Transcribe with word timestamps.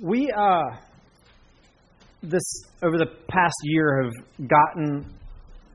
we 0.00 0.30
uh, 0.36 0.62
this 2.22 2.62
over 2.82 2.98
the 2.98 3.06
past 3.28 3.54
year 3.62 4.02
have 4.02 4.48
gotten 4.48 5.14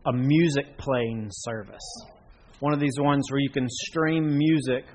a 0.05 0.13
music 0.13 0.77
playing 0.77 1.29
service. 1.31 2.05
One 2.59 2.73
of 2.73 2.79
these 2.79 2.95
ones 2.99 3.25
where 3.31 3.39
you 3.39 3.49
can 3.49 3.67
stream 3.69 4.37
music 4.37 4.85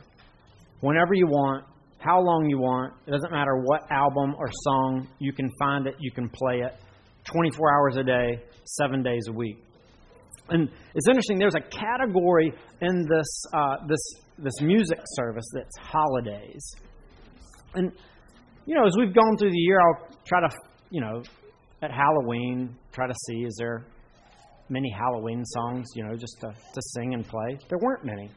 whenever 0.80 1.14
you 1.14 1.26
want, 1.26 1.64
how 1.98 2.20
long 2.20 2.46
you 2.48 2.58
want. 2.58 2.92
It 3.06 3.10
doesn't 3.10 3.32
matter 3.32 3.56
what 3.62 3.82
album 3.90 4.34
or 4.38 4.48
song, 4.64 5.08
you 5.18 5.32
can 5.32 5.50
find 5.58 5.86
it, 5.86 5.94
you 5.98 6.10
can 6.10 6.28
play 6.28 6.60
it 6.60 6.74
24 7.24 7.74
hours 7.74 7.96
a 7.96 8.04
day, 8.04 8.42
seven 8.64 9.02
days 9.02 9.26
a 9.28 9.32
week. 9.32 9.58
And 10.48 10.68
it's 10.94 11.08
interesting, 11.08 11.38
there's 11.38 11.56
a 11.56 11.76
category 11.76 12.52
in 12.80 13.06
this, 13.08 13.42
uh, 13.52 13.76
this, 13.88 13.98
this 14.38 14.60
music 14.60 15.00
service 15.16 15.46
that's 15.52 15.76
holidays. 15.78 16.72
And, 17.74 17.92
you 18.66 18.74
know, 18.74 18.86
as 18.86 18.94
we've 18.98 19.14
gone 19.14 19.36
through 19.38 19.52
the 19.52 19.58
year, 19.58 19.78
I'll 19.80 20.08
try 20.26 20.40
to, 20.40 20.54
you 20.90 21.00
know, 21.00 21.22
at 21.82 21.90
Halloween, 21.90 22.76
try 22.92 23.06
to 23.06 23.14
see 23.26 23.44
is 23.44 23.56
there 23.58 23.84
many 24.68 24.90
Halloween 24.90 25.44
songs, 25.44 25.86
you 25.94 26.04
know, 26.04 26.16
just 26.16 26.36
to, 26.40 26.48
to 26.48 26.80
sing 26.94 27.14
and 27.14 27.26
play. 27.26 27.58
There 27.68 27.78
weren't 27.80 28.04
many. 28.04 28.30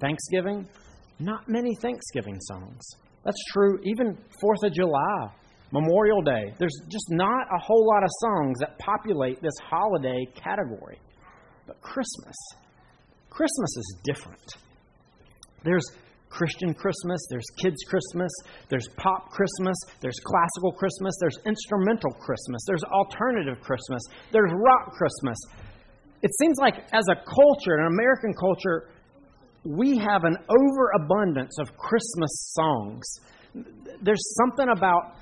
Thanksgiving, 0.00 0.68
not 1.18 1.48
many 1.48 1.74
Thanksgiving 1.82 2.38
songs. 2.42 2.80
That's 3.24 3.42
true 3.52 3.80
even 3.82 4.16
4th 4.42 4.68
of 4.68 4.72
July, 4.72 5.28
Memorial 5.72 6.22
Day. 6.22 6.54
There's 6.58 6.80
just 6.88 7.06
not 7.10 7.46
a 7.52 7.60
whole 7.60 7.86
lot 7.86 8.04
of 8.04 8.10
songs 8.20 8.58
that 8.60 8.78
populate 8.78 9.42
this 9.42 9.54
holiday 9.68 10.24
category. 10.34 11.00
But 11.66 11.80
Christmas, 11.80 12.36
Christmas 13.28 13.76
is 13.76 13.96
different. 14.04 14.56
There's 15.64 15.84
Christian 16.30 16.74
Christmas, 16.74 17.20
there's 17.30 17.46
kids 17.56 17.76
Christmas, 17.88 18.30
there's 18.68 18.88
pop 18.96 19.30
Christmas, 19.30 19.76
there's 20.00 20.18
classical 20.24 20.72
Christmas, 20.72 21.14
there's 21.20 21.38
instrumental 21.46 22.12
Christmas, 22.12 22.62
there's 22.66 22.84
alternative 22.84 23.60
Christmas, 23.62 24.02
there's 24.32 24.52
rock 24.54 24.92
Christmas. 24.92 25.38
It 26.22 26.30
seems 26.40 26.58
like 26.58 26.74
as 26.92 27.04
a 27.08 27.16
culture, 27.16 27.76
an 27.78 27.86
American 27.86 28.34
culture, 28.34 28.90
we 29.64 29.98
have 29.98 30.24
an 30.24 30.36
overabundance 30.48 31.56
of 31.60 31.76
Christmas 31.76 32.30
songs. 32.54 33.04
There's 34.02 34.22
something 34.36 34.68
about 34.68 35.16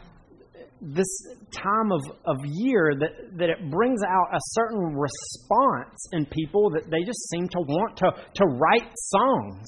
this 0.81 1.07
time 1.53 1.91
of, 1.91 2.03
of 2.27 2.37
year 2.45 2.93
that, 3.01 3.39
that 3.39 3.49
it 3.49 3.71
brings 3.71 4.01
out 4.03 4.35
a 4.35 4.39
certain 4.53 4.95
response 4.95 6.09
in 6.13 6.27
people 6.27 6.71
that 6.71 6.91
they 6.91 7.03
just 7.05 7.29
seem 7.31 7.49
to 7.49 7.61
want 7.61 7.97
to, 7.97 8.11
to 8.35 8.45
write 8.45 8.91
songs. 8.97 9.67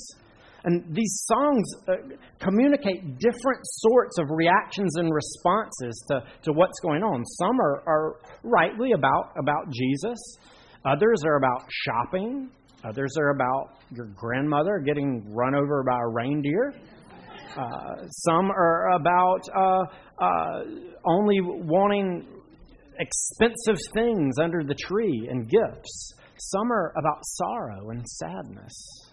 And 0.68 0.84
these 0.94 1.24
songs 1.24 1.64
uh, 1.88 1.92
communicate 2.40 3.18
different 3.18 3.60
sorts 3.62 4.18
of 4.18 4.26
reactions 4.28 4.96
and 4.96 5.10
responses 5.10 6.04
to, 6.08 6.22
to 6.42 6.52
what's 6.52 6.78
going 6.80 7.02
on. 7.02 7.24
Some 7.24 7.58
are, 7.58 7.82
are 7.86 8.16
rightly 8.42 8.92
about, 8.92 9.32
about 9.38 9.70
Jesus, 9.72 10.18
others 10.84 11.22
are 11.24 11.38
about 11.38 11.62
shopping, 11.70 12.50
others 12.84 13.16
are 13.18 13.30
about 13.30 13.78
your 13.96 14.08
grandmother 14.14 14.82
getting 14.84 15.24
run 15.34 15.54
over 15.54 15.82
by 15.84 15.96
a 15.96 16.08
reindeer. 16.12 16.74
Uh, 17.56 18.06
some 18.10 18.50
are 18.50 18.90
about 18.90 19.40
uh, 19.56 19.84
uh, 20.22 20.64
only 21.06 21.40
wanting 21.40 22.26
expensive 22.98 23.80
things 23.94 24.34
under 24.38 24.62
the 24.62 24.74
tree 24.74 25.28
and 25.30 25.48
gifts. 25.48 26.12
Some 26.36 26.70
are 26.70 26.92
about 26.98 27.20
sorrow 27.22 27.88
and 27.88 28.06
sadness. 28.06 29.07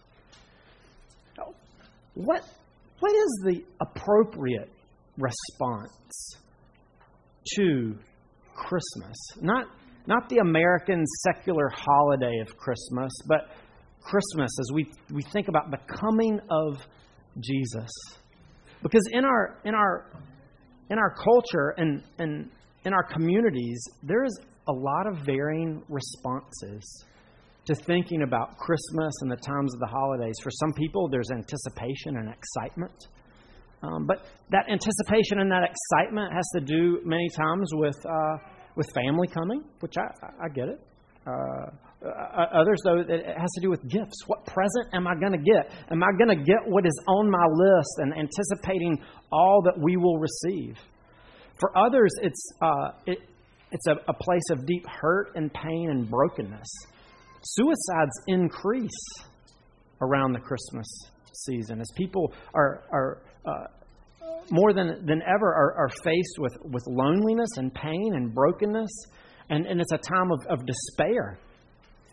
What, 2.16 2.42
what 3.00 3.14
is 3.14 3.44
the 3.46 3.64
appropriate 3.82 4.72
response 5.18 6.32
to 7.56 7.96
Christmas? 8.56 9.18
Not, 9.42 9.68
not 10.08 10.30
the 10.30 10.38
American 10.38 11.04
secular 11.24 11.70
holiday 11.76 12.40
of 12.40 12.56
Christmas, 12.58 13.12
but 13.28 13.50
Christmas 14.02 14.50
as 14.60 14.72
we, 14.74 14.90
we 15.12 15.24
think 15.34 15.50
about 15.50 15.72
the 15.72 15.78
coming 15.94 16.40
of 16.50 16.78
Jesus. 17.42 17.90
Because 18.82 19.04
in 19.12 19.26
our, 19.26 19.60
in 19.66 19.76
our, 19.76 20.06
in 20.90 20.98
our 20.98 21.14
culture 21.16 21.74
and, 21.78 22.02
and 22.18 22.50
in 22.86 22.94
our 22.94 23.04
communities, 23.04 23.84
there 24.04 24.24
is 24.24 24.40
a 24.70 24.72
lot 24.72 25.08
of 25.08 25.26
varying 25.26 25.84
responses 25.90 27.06
to 27.66 27.76
thinking 27.76 28.22
about 28.22 28.58
Christmas 28.58 29.14
and 29.22 29.32
the 29.32 29.38
times 29.38 29.74
of 29.74 29.80
the 29.80 29.88
holidays. 29.88 30.36
For 30.44 30.52
some 30.52 30.74
people, 30.74 31.10
there's 31.10 31.32
anticipation 31.32 32.18
and 32.18 32.30
excitement. 32.30 33.08
Um, 33.84 34.06
but 34.06 34.26
that 34.52 34.66
anticipation 34.70 35.40
and 35.40 35.52
that 35.52 35.64
excitement 35.64 36.34
has 36.34 36.46
to 36.56 36.62
do 36.62 37.02
many 37.04 37.30
times 37.30 37.70
with, 37.74 37.98
uh, 38.06 38.38
with 38.76 38.88
family 38.94 39.28
coming, 39.28 39.64
which 39.80 39.96
I, 39.98 40.46
I 40.46 40.50
get 40.54 40.70
it. 40.70 40.80
Uh, 41.28 41.70
uh, 42.06 42.46
others, 42.54 42.80
though, 42.84 43.00
it 43.00 43.26
has 43.26 43.52
to 43.54 43.62
do 43.62 43.70
with 43.70 43.82
gifts. 43.90 44.24
What 44.28 44.46
present 44.46 44.94
am 44.94 45.08
I 45.08 45.16
going 45.16 45.32
to 45.32 45.40
get? 45.40 45.72
Am 45.90 46.04
I 46.04 46.12
going 46.18 46.38
to 46.38 46.44
get 46.44 46.60
what 46.68 46.86
is 46.86 47.04
on 47.08 47.30
my 47.30 47.46
list 47.50 47.94
and 47.98 48.14
anticipating 48.14 49.04
all 49.32 49.62
that 49.64 49.74
we 49.82 49.98
will 49.98 50.20
receive? 50.20 50.78
For 51.60 51.76
others, 51.78 52.12
it's, 52.22 52.52
uh, 52.62 52.92
it, 53.08 53.20
it's 53.72 53.88
a, 53.88 53.96
a 54.08 54.14
place 54.14 54.44
of 54.52 54.66
deep 54.66 54.86
hurt 54.88 55.32
and 55.36 55.52
pain 55.54 55.90
and 55.90 56.10
brokenness. 56.10 56.68
Suicides 57.48 58.12
increase 58.28 58.90
around 60.02 60.34
the 60.34 60.40
Christmas 60.40 60.88
season 61.32 61.80
as 61.80 61.88
people 61.96 62.34
are, 62.56 62.84
are 62.92 63.22
uh, 63.46 63.68
more 64.50 64.74
than, 64.74 65.06
than 65.06 65.22
ever 65.22 65.48
are, 65.48 65.76
are 65.78 65.90
faced 66.04 66.40
with, 66.40 66.58
with 66.64 66.84
loneliness 66.88 67.50
and 67.58 67.72
pain 67.74 68.14
and 68.16 68.34
brokenness. 68.34 68.90
And, 69.50 69.68
and 69.68 69.80
it's 69.80 69.92
a 69.92 69.98
time 69.98 70.32
of, 70.32 70.60
of 70.60 70.66
despair. 70.66 71.38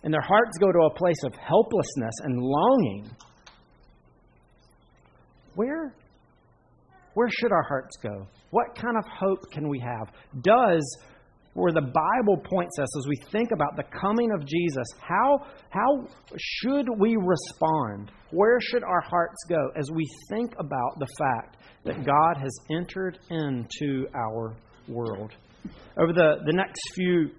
And 0.02 0.12
their 0.12 0.20
hearts 0.20 0.58
go 0.58 0.70
to 0.70 0.78
a 0.80 0.94
place 0.94 1.22
of 1.24 1.34
helplessness 1.34 2.14
and 2.24 2.38
longing. 2.38 3.10
Where, 5.54 5.94
where 7.14 7.28
should 7.30 7.52
our 7.52 7.62
hearts 7.62 7.96
go? 8.02 8.26
What 8.50 8.74
kind 8.74 8.98
of 8.98 9.04
hope 9.06 9.50
can 9.50 9.66
we 9.66 9.78
have? 9.78 10.12
Does 10.42 10.98
where 11.54 11.72
the 11.72 11.80
Bible 11.82 12.38
points 12.38 12.78
us 12.78 12.96
as 12.96 13.06
we 13.06 13.16
think 13.30 13.50
about 13.52 13.76
the 13.76 13.84
coming 13.98 14.30
of 14.32 14.46
Jesus, 14.46 14.86
how, 15.00 15.46
how 15.70 16.06
should 16.36 16.86
we 16.98 17.16
respond? 17.16 18.10
Where 18.30 18.58
should 18.60 18.82
our 18.82 19.02
hearts 19.02 19.36
go 19.48 19.70
as 19.76 19.90
we 19.90 20.06
think 20.30 20.54
about 20.58 20.98
the 20.98 21.08
fact 21.18 21.58
that 21.84 22.06
God 22.06 22.40
has 22.40 22.56
entered 22.70 23.18
into 23.30 24.06
our 24.14 24.56
world? 24.88 25.32
Over 25.98 26.12
the, 26.12 26.36
the 26.46 26.52
next 26.52 26.80
few 26.94 27.30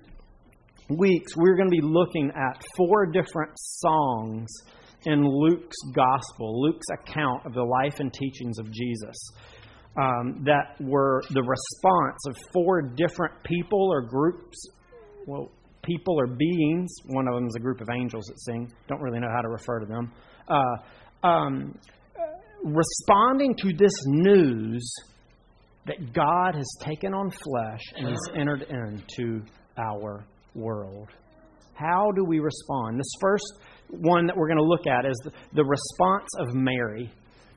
weeks, 0.90 1.36
we're 1.36 1.56
going 1.56 1.70
to 1.70 1.76
be 1.76 1.82
looking 1.82 2.32
at 2.36 2.64
four 2.78 3.08
different 3.08 3.52
songs 3.56 4.48
in 5.06 5.24
Luke's 5.26 5.78
gospel, 5.94 6.62
Luke's 6.62 6.86
account 6.94 7.46
of 7.46 7.54
the 7.54 7.64
life 7.64 8.00
and 8.00 8.14
teachings 8.14 8.60
of 8.60 8.72
Jesus 8.72 9.16
um, 9.96 10.44
that 10.46 10.76
were 10.80 11.22
the 11.32 11.42
response 11.42 12.20
of 12.28 12.36
four 12.54 12.82
different 12.82 13.34
people 13.44 13.90
or 13.92 14.02
groups. 14.02 14.58
Well, 15.28 15.52
people 15.84 16.20
or 16.20 16.28
beings. 16.28 16.96
One 17.08 17.28
of 17.28 17.36
them 17.36 17.46
is 17.46 17.56
a 17.56 17.60
group 17.60 17.82
of 17.82 17.90
angels 17.90 18.26
that 18.26 18.40
sing. 18.40 18.72
Don't 18.88 19.02
really 19.02 19.20
know 19.20 19.30
how 19.34 19.42
to 19.42 19.50
refer 19.50 19.80
to 19.80 19.86
them. 19.86 20.12
Uh, 20.48 21.28
um, 21.28 21.78
responding 22.64 23.56
to 23.58 23.74
this 23.78 23.94
news 24.06 24.94
that 25.86 26.14
God 26.14 26.56
has 26.56 26.70
taken 26.82 27.14
on 27.14 27.30
flesh 27.30 27.82
and 27.96 28.08
has 28.08 28.30
entered 28.36 28.66
into 28.70 29.42
our 29.78 30.26
world. 30.56 31.10
How 31.74 32.12
do 32.16 32.24
we 32.24 32.40
respond? 32.40 33.00
This 33.00 33.12
first 33.20 33.60
one 33.90 34.28
that 34.28 34.38
we're 34.38 34.48
going 34.48 34.60
to 34.60 34.64
look 34.64 34.88
at 34.88 35.06
is 35.06 35.20
the, 35.24 35.32
the 35.54 35.66
response 35.66 36.30
of 36.40 36.54
Mary. 36.54 37.12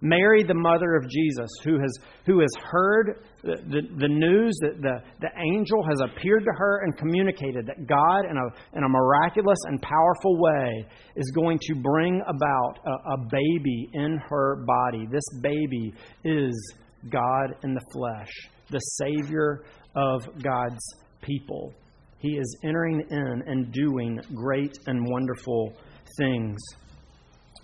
Mary, 0.08 0.43
the 0.43 0.55
mother 0.55 0.94
of 0.94 1.08
Jesus, 1.08 1.50
who 1.64 1.79
has, 1.81 1.99
who 2.25 2.41
has 2.41 2.50
heard 2.62 3.25
the, 3.43 3.56
the, 3.69 3.81
the, 3.99 4.08
news 4.08 4.56
that 4.61 4.81
the, 4.81 5.00
the 5.20 5.31
angel 5.38 5.82
has 5.88 6.00
appeared 6.00 6.44
to 6.44 6.50
her 6.56 6.82
and 6.85 6.97
communicated 6.97 7.67
that 7.67 7.87
God, 7.87 8.31
in 8.31 8.37
a, 8.37 8.76
in 8.79 8.85
a 8.85 8.88
miraculous 8.88 9.58
and 9.67 9.81
powerful 9.82 10.41
way, 10.41 10.87
is 11.17 11.31
going 11.35 11.58
to 11.61 11.75
bring 11.75 12.20
about 12.26 12.79
a, 12.85 13.14
a 13.14 13.19
baby 13.31 13.88
in 13.94 14.20
her 14.29 14.64
body. 14.67 15.06
This 15.11 15.25
baby 15.43 15.93
is 16.25 16.75
God 17.11 17.55
in 17.62 17.75
the 17.75 17.85
flesh, 17.93 18.31
the 18.70 18.79
Savior 18.79 19.64
of 19.94 20.29
God's 20.43 20.82
people. 21.23 21.73
He 22.19 22.38
is 22.38 22.58
entering 22.64 23.05
in 23.11 23.43
and 23.47 23.73
doing 23.73 24.20
great 24.35 24.76
and 24.87 25.08
wonderful 25.08 25.73
things. 26.19 26.56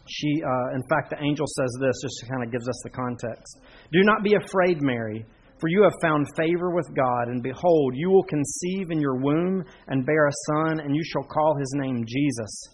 She, 0.09 0.43
uh, 0.43 0.75
in 0.75 0.83
fact, 0.89 1.11
the 1.11 1.23
angel 1.23 1.47
says 1.47 1.77
this, 1.81 1.95
just 2.03 2.31
kind 2.31 2.43
of 2.43 2.51
gives 2.51 2.69
us 2.69 2.81
the 2.83 2.91
context. 2.91 3.61
Do 3.93 4.03
not 4.03 4.25
be 4.25 4.35
afraid, 4.35 4.83
Mary, 4.83 5.25
for 5.61 5.69
you 5.69 5.83
have 5.83 5.93
found 6.03 6.27
favor 6.37 6.75
with 6.75 6.89
God, 6.95 7.29
and 7.29 7.43
behold, 7.43 7.95
you 7.95 8.11
will 8.11 8.25
conceive 8.25 8.91
in 8.91 9.01
your 9.01 9.17
womb 9.17 9.65
and 9.87 10.05
bear 10.05 10.27
a 10.27 10.33
son, 10.51 10.81
and 10.81 10.95
you 10.95 11.03
shall 11.05 11.23
call 11.23 11.57
his 11.57 11.73
name 11.77 12.05
Jesus. 12.07 12.69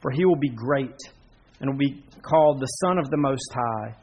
For 0.00 0.10
he 0.10 0.24
will 0.24 0.36
be 0.36 0.50
great, 0.50 0.98
and 1.60 1.70
will 1.70 1.78
be 1.78 2.02
called 2.22 2.60
the 2.60 2.66
Son 2.84 2.98
of 2.98 3.08
the 3.10 3.16
Most 3.16 3.52
High. 3.54 3.94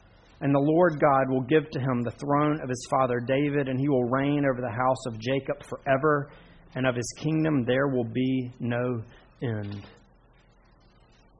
And 0.42 0.56
the 0.56 0.60
Lord 0.60 1.02
God 1.02 1.30
will 1.30 1.42
give 1.42 1.70
to 1.72 1.80
him 1.80 2.02
the 2.02 2.12
throne 2.12 2.62
of 2.62 2.70
his 2.70 2.88
father 2.90 3.20
David, 3.20 3.68
and 3.68 3.78
he 3.78 3.90
will 3.90 4.06
reign 4.06 4.46
over 4.50 4.62
the 4.62 4.72
house 4.72 5.06
of 5.06 5.20
Jacob 5.20 5.58
forever, 5.68 6.32
and 6.76 6.88
of 6.88 6.96
his 6.96 7.14
kingdom 7.18 7.66
there 7.66 7.90
will 7.90 8.06
be 8.06 8.54
no 8.62 9.04
end. 9.44 9.86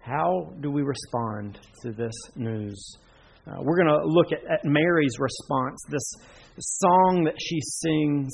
How 0.02 0.54
do 0.62 0.72
we 0.72 0.82
respond 0.82 1.60
to 1.84 1.92
this 1.92 2.14
news? 2.36 2.98
Uh, 3.46 3.58
we're 3.62 3.76
going 3.76 3.88
to 3.88 4.06
look 4.06 4.28
at, 4.32 4.40
at, 4.52 4.64
Mary's 4.64 5.16
response, 5.20 5.80
this 5.90 6.14
song 6.60 7.24
that 7.26 7.36
she 7.38 7.60
sings 7.62 8.30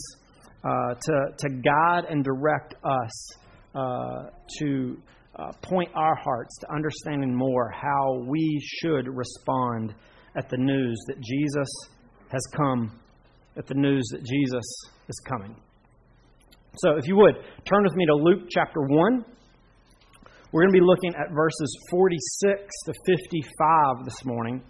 uh, 0.63 0.93
to, 0.93 1.35
to 1.37 1.49
guide 1.49 2.05
and 2.09 2.23
direct 2.23 2.75
us 2.83 3.33
uh, 3.73 4.29
to 4.59 4.97
uh, 5.37 5.51
point 5.63 5.89
our 5.95 6.15
hearts 6.15 6.57
to 6.59 6.73
understanding 6.73 7.35
more 7.35 7.71
how 7.71 8.23
we 8.27 8.61
should 8.63 9.07
respond 9.07 9.93
at 10.35 10.49
the 10.49 10.57
news 10.57 10.97
that 11.07 11.19
Jesus 11.21 11.67
has 12.31 12.41
come, 12.55 12.99
at 13.57 13.65
the 13.67 13.73
news 13.73 14.03
that 14.11 14.23
Jesus 14.23 14.65
is 15.07 15.21
coming. 15.27 15.55
So, 16.77 16.97
if 16.97 17.07
you 17.07 17.15
would, 17.15 17.35
turn 17.65 17.83
with 17.83 17.95
me 17.95 18.05
to 18.05 18.15
Luke 18.15 18.47
chapter 18.49 18.81
1. 18.81 19.25
We're 20.55 20.61
going 20.61 20.73
to 20.73 20.79
be 20.79 20.85
looking 20.85 21.13
at 21.15 21.35
verses 21.35 21.77
46 21.91 22.73
to 22.85 22.93
55 23.05 24.05
this 24.05 24.23
morning. 24.23 24.63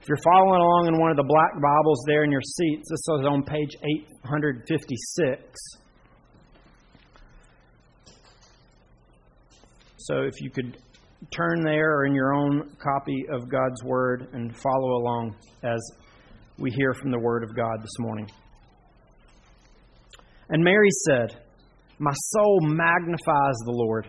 If 0.00 0.08
you're 0.08 0.16
following 0.24 0.58
along 0.58 0.86
in 0.86 0.98
one 0.98 1.10
of 1.10 1.18
the 1.18 1.22
black 1.22 1.52
Bibles 1.52 2.02
there 2.06 2.24
in 2.24 2.32
your 2.32 2.40
seats, 2.40 2.88
this 2.88 3.00
is 3.00 3.26
on 3.26 3.42
page 3.42 3.68
856. 4.08 5.52
So 9.98 10.22
if 10.22 10.40
you 10.40 10.48
could 10.48 10.78
turn 11.30 11.62
there 11.62 11.96
or 11.96 12.06
in 12.06 12.14
your 12.14 12.32
own 12.32 12.74
copy 12.82 13.26
of 13.30 13.50
God's 13.50 13.84
Word 13.84 14.28
and 14.32 14.56
follow 14.56 14.92
along 14.96 15.36
as 15.62 15.90
we 16.56 16.70
hear 16.70 16.94
from 16.94 17.10
the 17.10 17.20
Word 17.20 17.42
of 17.42 17.54
God 17.54 17.82
this 17.82 17.98
morning. 17.98 18.30
And 20.48 20.64
Mary 20.64 20.88
said, 21.06 21.38
My 21.98 22.14
soul 22.14 22.60
magnifies 22.62 23.58
the 23.66 23.72
Lord, 23.72 24.08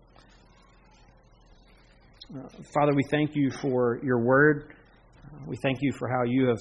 Uh, 2.33 2.47
Father, 2.73 2.93
we 2.95 3.03
thank 3.11 3.31
you 3.35 3.51
for 3.61 3.99
your 4.03 4.23
word. 4.23 4.73
Uh, 5.25 5.37
we 5.47 5.57
thank 5.61 5.79
you 5.81 5.91
for 5.99 6.07
how 6.07 6.23
you 6.25 6.47
have 6.47 6.59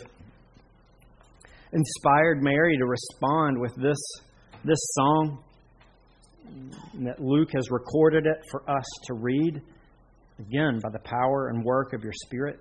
inspired 1.72 2.42
Mary 2.42 2.76
to 2.76 2.86
respond 2.86 3.60
with 3.60 3.72
this, 3.76 3.98
this 4.64 4.80
song, 4.94 5.44
that 7.04 7.20
Luke 7.20 7.50
has 7.54 7.70
recorded 7.70 8.26
it 8.26 8.42
for 8.50 8.68
us 8.68 8.84
to 9.04 9.14
read, 9.14 9.62
again, 10.40 10.80
by 10.82 10.90
the 10.90 10.98
power 11.04 11.50
and 11.50 11.64
work 11.64 11.92
of 11.92 12.02
your 12.02 12.14
Spirit. 12.14 12.58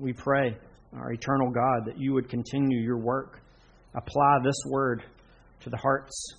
We 0.00 0.12
pray, 0.12 0.56
our 0.92 1.12
eternal 1.12 1.50
God, 1.50 1.86
that 1.86 1.98
you 1.98 2.14
would 2.14 2.28
continue 2.28 2.80
your 2.80 2.98
work 2.98 3.42
apply 3.94 4.38
this 4.44 4.58
word 4.68 5.02
to 5.60 5.70
the 5.70 5.76
hearts 5.78 6.34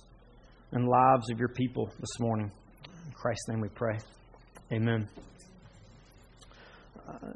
and 0.72 0.86
lives 0.86 1.30
of 1.30 1.38
your 1.38 1.48
people 1.48 1.90
this 1.98 2.20
morning. 2.20 2.50
In 3.06 3.12
Christ's 3.12 3.48
name 3.48 3.60
we 3.60 3.68
pray. 3.68 3.98
Amen. 4.72 5.08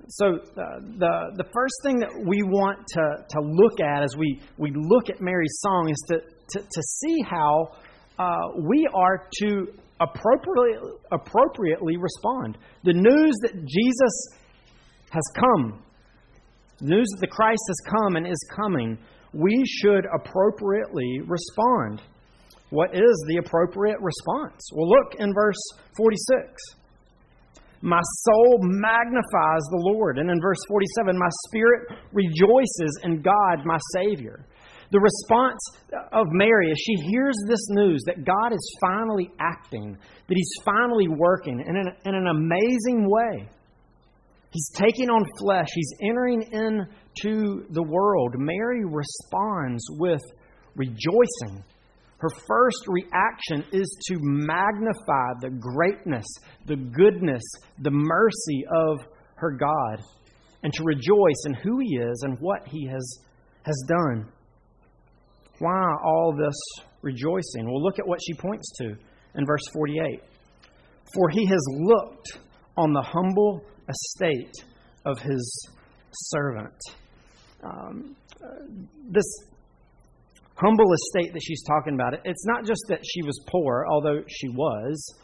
So, 0.09 0.27
uh, 0.27 0.81
the, 0.99 1.33
the 1.37 1.45
first 1.53 1.75
thing 1.83 1.99
that 2.01 2.11
we 2.27 2.43
want 2.43 2.79
to, 2.89 3.25
to 3.29 3.41
look 3.41 3.81
at 3.81 4.03
as 4.03 4.17
we, 4.17 4.41
we 4.59 4.71
look 4.75 5.09
at 5.09 5.21
Mary's 5.21 5.59
song 5.61 5.89
is 5.89 6.05
to, 6.09 6.21
to, 6.21 6.67
to 6.67 6.83
see 6.83 7.23
how 7.29 7.71
uh, 8.19 8.61
we 8.69 8.87
are 8.95 9.29
to 9.41 9.67
appropriately, 10.01 10.91
appropriately 11.13 11.97
respond. 11.97 12.59
The 12.85 12.93
news 12.93 13.37
that 13.43 13.55
Jesus 13.55 14.15
has 15.11 15.23
come, 15.35 15.83
the 16.81 16.87
news 16.87 17.07
that 17.13 17.21
the 17.21 17.27
Christ 17.27 17.63
has 17.69 17.77
come 17.89 18.17
and 18.17 18.27
is 18.27 18.51
coming, 18.55 18.99
we 19.33 19.63
should 19.67 20.07
appropriately 20.15 21.21
respond. 21.27 22.03
What 22.71 22.95
is 22.95 23.25
the 23.29 23.37
appropriate 23.45 24.01
response? 24.01 24.69
Well, 24.75 24.89
look 24.89 25.15
in 25.19 25.33
verse 25.35 25.61
46. 25.97 26.82
My 27.83 28.01
soul 28.01 28.59
magnifies 28.63 29.65
the 29.71 29.83
Lord. 29.93 30.19
And 30.19 30.31
in 30.31 30.41
verse 30.41 30.59
47, 30.69 31.19
my 31.19 31.29
spirit 31.49 31.89
rejoices 32.13 33.01
in 33.03 33.23
God, 33.23 33.67
my 33.67 33.79
Savior. 33.93 34.47
The 34.93 35.01
response 35.01 35.59
of 36.13 36.27
Mary 36.31 36.71
as 36.71 36.79
she 36.79 36.95
hears 37.11 37.35
this 37.49 37.67
news 37.71 38.03
that 38.07 38.25
God 38.25 38.53
is 38.53 38.79
finally 38.81 39.31
acting, 39.41 39.97
that 40.29 40.35
He's 40.35 40.53
finally 40.65 41.09
working 41.09 41.65
in 41.67 41.77
an, 41.77 41.89
in 42.05 42.15
an 42.15 42.27
amazing 42.27 43.11
way. 43.11 43.49
He's 44.51 44.71
taking 44.75 45.09
on 45.09 45.25
flesh, 45.41 45.69
He's 45.75 45.95
entering 46.03 46.43
into 46.53 47.65
the 47.71 47.83
world, 47.83 48.35
Mary 48.37 48.85
responds 48.85 49.83
with 49.93 50.21
rejoicing. 50.77 51.65
Her 52.23 52.31
first 52.47 52.85
reaction 52.87 53.65
is 53.73 53.97
to 54.07 54.17
magnify 54.21 55.41
the 55.41 55.51
greatness, 55.51 56.25
the 56.67 56.77
goodness, 56.77 57.43
the 57.81 57.91
mercy 57.91 58.65
of 58.73 59.01
her 59.35 59.51
God, 59.51 60.05
and 60.63 60.73
to 60.73 60.85
rejoice 60.85 61.43
in 61.47 61.55
who 61.55 61.81
He 61.81 61.97
is 61.97 62.23
and 62.23 62.39
what 62.39 62.69
He 62.69 62.87
has, 62.87 63.19
has 63.65 63.77
done. 63.89 64.29
Why 65.59 65.97
all 66.05 66.33
this 66.39 66.87
rejoicing? 67.03 67.65
Well, 67.65 67.83
look 67.83 67.99
at 67.99 68.07
what 68.07 68.21
she 68.25 68.35
points 68.35 68.71
to 68.79 68.95
in 69.35 69.45
verse 69.45 69.67
48. 69.73 70.23
For 71.13 71.29
He 71.29 71.45
has 71.47 71.67
looked 71.81 72.39
on 72.77 72.93
the 72.93 73.03
humble 73.03 73.65
estate 73.89 74.55
of 75.05 75.19
His 75.19 75.69
servant 76.13 76.79
um, 77.65 78.15
uh, 78.41 78.49
this 79.11 79.25
humble 80.63 80.93
estate 80.93 81.33
that 81.33 81.43
she's 81.43 81.63
talking 81.65 81.95
about, 81.95 82.15
it's 82.25 82.47
not 82.47 82.65
just 82.65 82.83
that 82.89 83.01
she 83.05 83.23
was 83.23 83.39
poor, 83.49 83.85
although 83.91 84.23
she 84.29 84.49
was, 84.49 85.15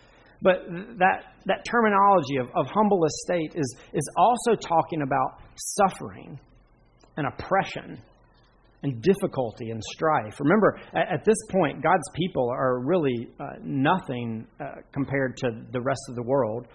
but 0.42 0.66
that, 0.98 1.34
that 1.46 1.64
terminology 1.70 2.36
of, 2.36 2.46
of 2.54 2.66
humble 2.66 3.04
estate 3.04 3.52
is, 3.54 3.76
is 3.92 4.08
also 4.16 4.54
talking 4.54 5.02
about 5.02 5.42
suffering 5.56 6.38
and 7.16 7.26
oppression 7.26 7.98
and 8.82 9.02
difficulty 9.02 9.70
and 9.70 9.82
strife. 9.82 10.38
Remember, 10.38 10.78
at, 10.94 11.12
at 11.20 11.24
this 11.24 11.36
point, 11.50 11.82
God's 11.82 12.08
people 12.14 12.48
are 12.50 12.80
really 12.84 13.28
uh, 13.40 13.44
nothing 13.62 14.46
uh, 14.60 14.82
compared 14.92 15.36
to 15.38 15.50
the 15.72 15.80
rest 15.80 16.02
of 16.08 16.14
the 16.14 16.22
world. 16.22 16.68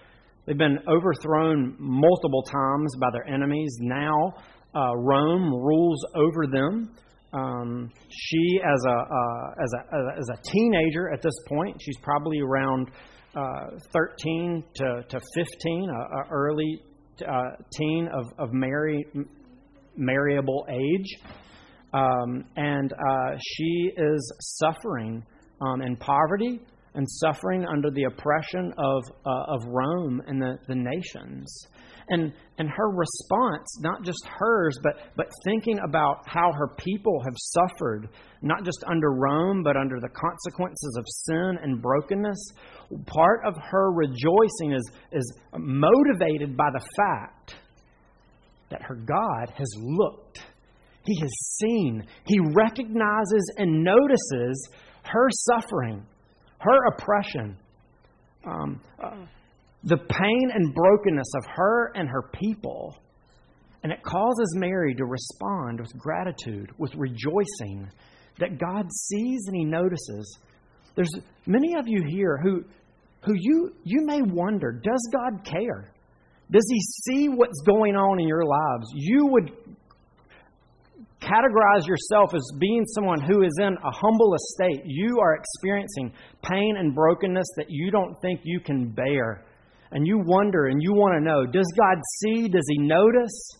They've 0.46 0.58
been 0.58 0.78
overthrown 0.86 1.76
multiple 1.78 2.42
times 2.42 2.94
by 3.00 3.06
their 3.12 3.26
enemies. 3.34 3.78
Now 3.80 4.34
uh, 4.74 4.94
Rome 4.96 5.54
rules 5.54 6.04
over 6.14 6.46
them. 6.46 6.92
Um, 7.34 7.90
she, 8.10 8.60
as 8.64 8.84
a, 8.86 8.92
uh, 8.92 9.62
as, 9.62 9.72
a, 9.74 10.18
as 10.18 10.28
a 10.28 10.50
teenager 10.50 11.12
at 11.12 11.20
this 11.20 11.34
point, 11.48 11.76
she's 11.80 11.98
probably 11.98 12.40
around 12.40 12.90
uh, 13.36 13.78
13 13.92 14.62
to, 14.76 15.02
to 15.08 15.20
15, 15.34 15.90
a, 15.90 16.32
early 16.32 16.80
uh, 17.28 17.42
teen 17.76 18.08
of, 18.08 18.26
of 18.38 18.52
marry, 18.52 19.04
marryable 19.96 20.66
age. 20.70 21.16
Um, 21.92 22.44
and 22.56 22.92
uh, 22.92 23.36
she 23.40 23.90
is 23.96 24.32
suffering 24.40 25.24
um, 25.60 25.82
in 25.82 25.96
poverty 25.96 26.60
and 26.94 27.06
suffering 27.08 27.64
under 27.66 27.90
the 27.90 28.04
oppression 28.04 28.72
of, 28.78 29.02
uh, 29.26 29.54
of 29.54 29.64
Rome 29.66 30.22
and 30.26 30.40
the, 30.40 30.56
the 30.68 30.74
nations. 30.76 31.66
And, 32.08 32.32
and 32.58 32.68
her 32.68 32.90
response, 32.90 33.80
not 33.80 34.02
just 34.04 34.26
hers, 34.38 34.78
but, 34.82 34.96
but 35.16 35.26
thinking 35.44 35.78
about 35.86 36.18
how 36.26 36.52
her 36.52 36.68
people 36.76 37.20
have 37.24 37.34
suffered, 37.36 38.08
not 38.42 38.64
just 38.64 38.84
under 38.86 39.10
Rome, 39.10 39.62
but 39.62 39.76
under 39.76 40.00
the 40.00 40.08
consequences 40.08 40.96
of 40.98 41.04
sin 41.08 41.58
and 41.62 41.80
brokenness, 41.80 42.52
part 43.06 43.40
of 43.46 43.54
her 43.70 43.92
rejoicing 43.92 44.72
is, 44.72 44.90
is 45.12 45.38
motivated 45.56 46.56
by 46.56 46.68
the 46.72 46.86
fact 46.96 47.56
that 48.70 48.82
her 48.82 48.96
God 48.96 49.52
has 49.56 49.72
looked. 49.78 50.40
He 51.06 51.20
has 51.20 51.32
seen. 51.58 52.02
He 52.26 52.38
recognizes 52.54 53.52
and 53.58 53.84
notices 53.84 54.68
her 55.04 55.28
suffering, 55.30 56.04
her 56.58 56.86
oppression. 56.88 57.56
Um, 58.46 58.80
uh, 59.02 59.26
the 59.84 59.98
pain 59.98 60.50
and 60.52 60.74
brokenness 60.74 61.32
of 61.36 61.44
her 61.54 61.92
and 61.94 62.08
her 62.08 62.30
people. 62.32 62.96
And 63.82 63.92
it 63.92 64.02
causes 64.02 64.54
Mary 64.56 64.94
to 64.94 65.04
respond 65.04 65.80
with 65.80 65.96
gratitude, 65.98 66.70
with 66.78 66.94
rejoicing 66.94 67.90
that 68.38 68.58
God 68.58 68.90
sees 68.90 69.44
and 69.46 69.56
He 69.56 69.64
notices. 69.64 70.38
There's 70.96 71.12
many 71.46 71.74
of 71.78 71.86
you 71.86 72.02
here 72.08 72.38
who, 72.42 72.64
who 73.24 73.34
you, 73.36 73.74
you 73.84 74.06
may 74.06 74.22
wonder 74.22 74.72
does 74.72 75.10
God 75.12 75.44
care? 75.44 75.92
Does 76.50 76.66
He 76.70 76.80
see 76.80 77.28
what's 77.28 77.60
going 77.66 77.94
on 77.94 78.20
in 78.20 78.26
your 78.26 78.44
lives? 78.44 78.86
You 78.94 79.26
would 79.26 79.50
categorize 81.20 81.86
yourself 81.86 82.34
as 82.34 82.42
being 82.58 82.84
someone 82.94 83.20
who 83.20 83.42
is 83.42 83.58
in 83.58 83.74
a 83.74 83.90
humble 83.90 84.34
estate. 84.34 84.82
You 84.86 85.18
are 85.20 85.36
experiencing 85.36 86.12
pain 86.42 86.76
and 86.78 86.94
brokenness 86.94 87.46
that 87.56 87.66
you 87.68 87.90
don't 87.90 88.14
think 88.22 88.40
you 88.44 88.60
can 88.60 88.90
bear 88.90 89.44
and 89.94 90.06
you 90.06 90.20
wonder 90.26 90.66
and 90.66 90.82
you 90.82 90.92
want 90.92 91.14
to 91.16 91.24
know 91.24 91.46
does 91.46 91.72
God 91.78 91.98
see? 92.20 92.48
Does 92.48 92.66
He 92.68 92.78
notice? 92.78 93.50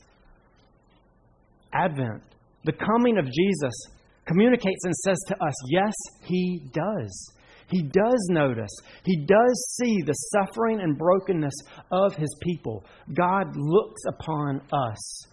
Advent, 1.72 2.22
the 2.64 2.72
coming 2.72 3.18
of 3.18 3.24
Jesus, 3.24 3.74
communicates 4.26 4.84
and 4.84 4.94
says 4.94 5.18
to 5.28 5.34
us, 5.42 5.54
yes, 5.70 5.94
He 6.24 6.68
does. 6.72 7.32
He 7.68 7.82
does 7.82 8.28
notice. 8.30 8.70
He 9.04 9.24
does 9.24 9.76
see 9.80 10.02
the 10.02 10.12
suffering 10.12 10.80
and 10.80 10.98
brokenness 10.98 11.54
of 11.90 12.14
His 12.14 12.36
people. 12.42 12.84
God 13.14 13.56
looks 13.56 14.02
upon 14.06 14.60
us. 14.72 15.26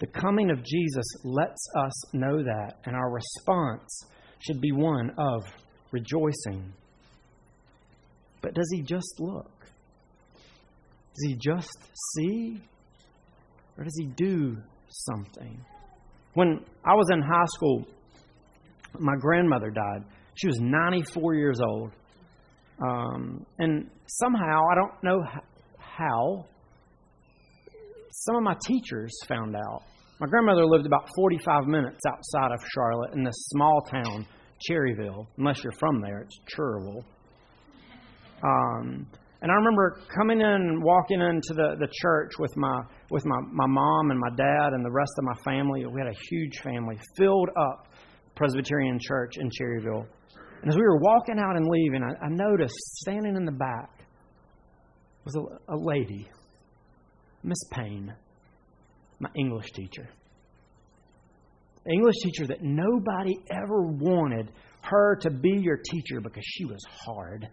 The 0.00 0.06
coming 0.06 0.50
of 0.50 0.62
Jesus 0.64 1.06
lets 1.24 1.66
us 1.76 2.14
know 2.14 2.42
that, 2.42 2.74
and 2.84 2.94
our 2.94 3.10
response 3.10 4.04
should 4.40 4.60
be 4.60 4.72
one 4.72 5.10
of 5.18 5.44
rejoicing. 5.90 6.72
But 8.42 8.54
does 8.54 8.68
He 8.72 8.82
just 8.82 9.14
look? 9.18 9.57
Does 11.18 11.30
he 11.30 11.36
just 11.36 11.78
see? 12.14 12.60
Or 13.76 13.84
does 13.84 13.96
he 13.98 14.06
do 14.06 14.56
something? 14.88 15.64
When 16.34 16.60
I 16.84 16.94
was 16.94 17.08
in 17.12 17.20
high 17.22 17.46
school, 17.56 17.84
my 18.98 19.14
grandmother 19.18 19.70
died. 19.70 20.04
She 20.34 20.46
was 20.46 20.60
94 20.60 21.34
years 21.34 21.60
old. 21.60 21.90
Um, 22.80 23.44
and 23.58 23.90
somehow, 24.06 24.62
I 24.70 24.74
don't 24.76 25.02
know 25.02 25.24
how, 25.78 26.46
some 28.12 28.36
of 28.36 28.42
my 28.44 28.54
teachers 28.64 29.12
found 29.26 29.56
out. 29.56 29.82
My 30.20 30.28
grandmother 30.28 30.66
lived 30.66 30.86
about 30.86 31.08
45 31.16 31.66
minutes 31.66 32.04
outside 32.06 32.52
of 32.52 32.60
Charlotte 32.72 33.14
in 33.14 33.24
this 33.24 33.48
small 33.48 33.80
town, 33.90 34.24
Cherryville. 34.70 35.26
Unless 35.36 35.64
you're 35.64 35.72
from 35.72 36.00
there, 36.00 36.20
it's 36.20 36.38
Cherryville. 36.54 37.02
Um, 38.44 39.06
and 39.40 39.52
I 39.52 39.54
remember 39.54 40.00
coming 40.14 40.40
in 40.40 40.46
and 40.46 40.82
walking 40.82 41.20
into 41.20 41.54
the, 41.54 41.76
the 41.78 41.88
church 42.02 42.32
with 42.38 42.56
my 42.56 42.82
with 43.10 43.24
my, 43.24 43.38
my 43.52 43.66
mom 43.66 44.10
and 44.10 44.18
my 44.18 44.30
dad 44.30 44.72
and 44.72 44.84
the 44.84 44.90
rest 44.90 45.12
of 45.18 45.24
my 45.24 45.36
family. 45.44 45.86
We 45.86 46.00
had 46.00 46.08
a 46.08 46.18
huge 46.30 46.58
family, 46.62 46.96
filled 47.16 47.48
up 47.56 47.86
Presbyterian 48.34 48.98
church 49.00 49.36
in 49.38 49.48
Cherryville. 49.48 50.06
And 50.62 50.70
as 50.70 50.76
we 50.76 50.82
were 50.82 50.98
walking 50.98 51.38
out 51.38 51.56
and 51.56 51.66
leaving, 51.68 52.02
I, 52.02 52.26
I 52.26 52.28
noticed 52.30 52.74
standing 53.00 53.36
in 53.36 53.44
the 53.44 53.52
back 53.52 53.90
was 55.24 55.36
a, 55.36 55.72
a 55.72 55.76
lady, 55.76 56.28
Miss 57.44 57.58
Payne, 57.70 58.12
my 59.20 59.30
English 59.36 59.70
teacher. 59.72 60.08
English 61.90 62.16
teacher 62.22 62.46
that 62.48 62.62
nobody 62.62 63.34
ever 63.50 63.82
wanted 63.82 64.50
her 64.82 65.16
to 65.22 65.30
be 65.30 65.58
your 65.60 65.76
teacher 65.76 66.20
because 66.20 66.44
she 66.44 66.64
was 66.64 66.80
hard. 67.04 67.48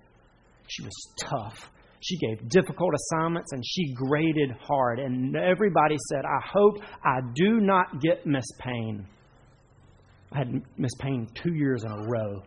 She 0.68 0.84
was 0.84 1.14
tough. 1.22 1.72
She 2.02 2.18
gave 2.18 2.50
difficult 2.50 2.94
assignments 2.94 3.52
and 3.52 3.64
she 3.66 3.94
graded 3.94 4.52
hard. 4.62 5.00
And 5.00 5.36
everybody 5.36 5.96
said, 6.10 6.24
I 6.26 6.40
hope 6.52 6.78
I 7.04 7.20
do 7.34 7.60
not 7.60 8.02
get 8.02 8.26
Miss 8.26 8.46
Payne. 8.60 9.08
I 10.32 10.40
had 10.40 10.62
Miss 10.78 10.92
Payne 11.00 11.28
two 11.34 11.54
years 11.54 11.84
in 11.84 11.92
a 11.92 12.08
row. 12.08 12.44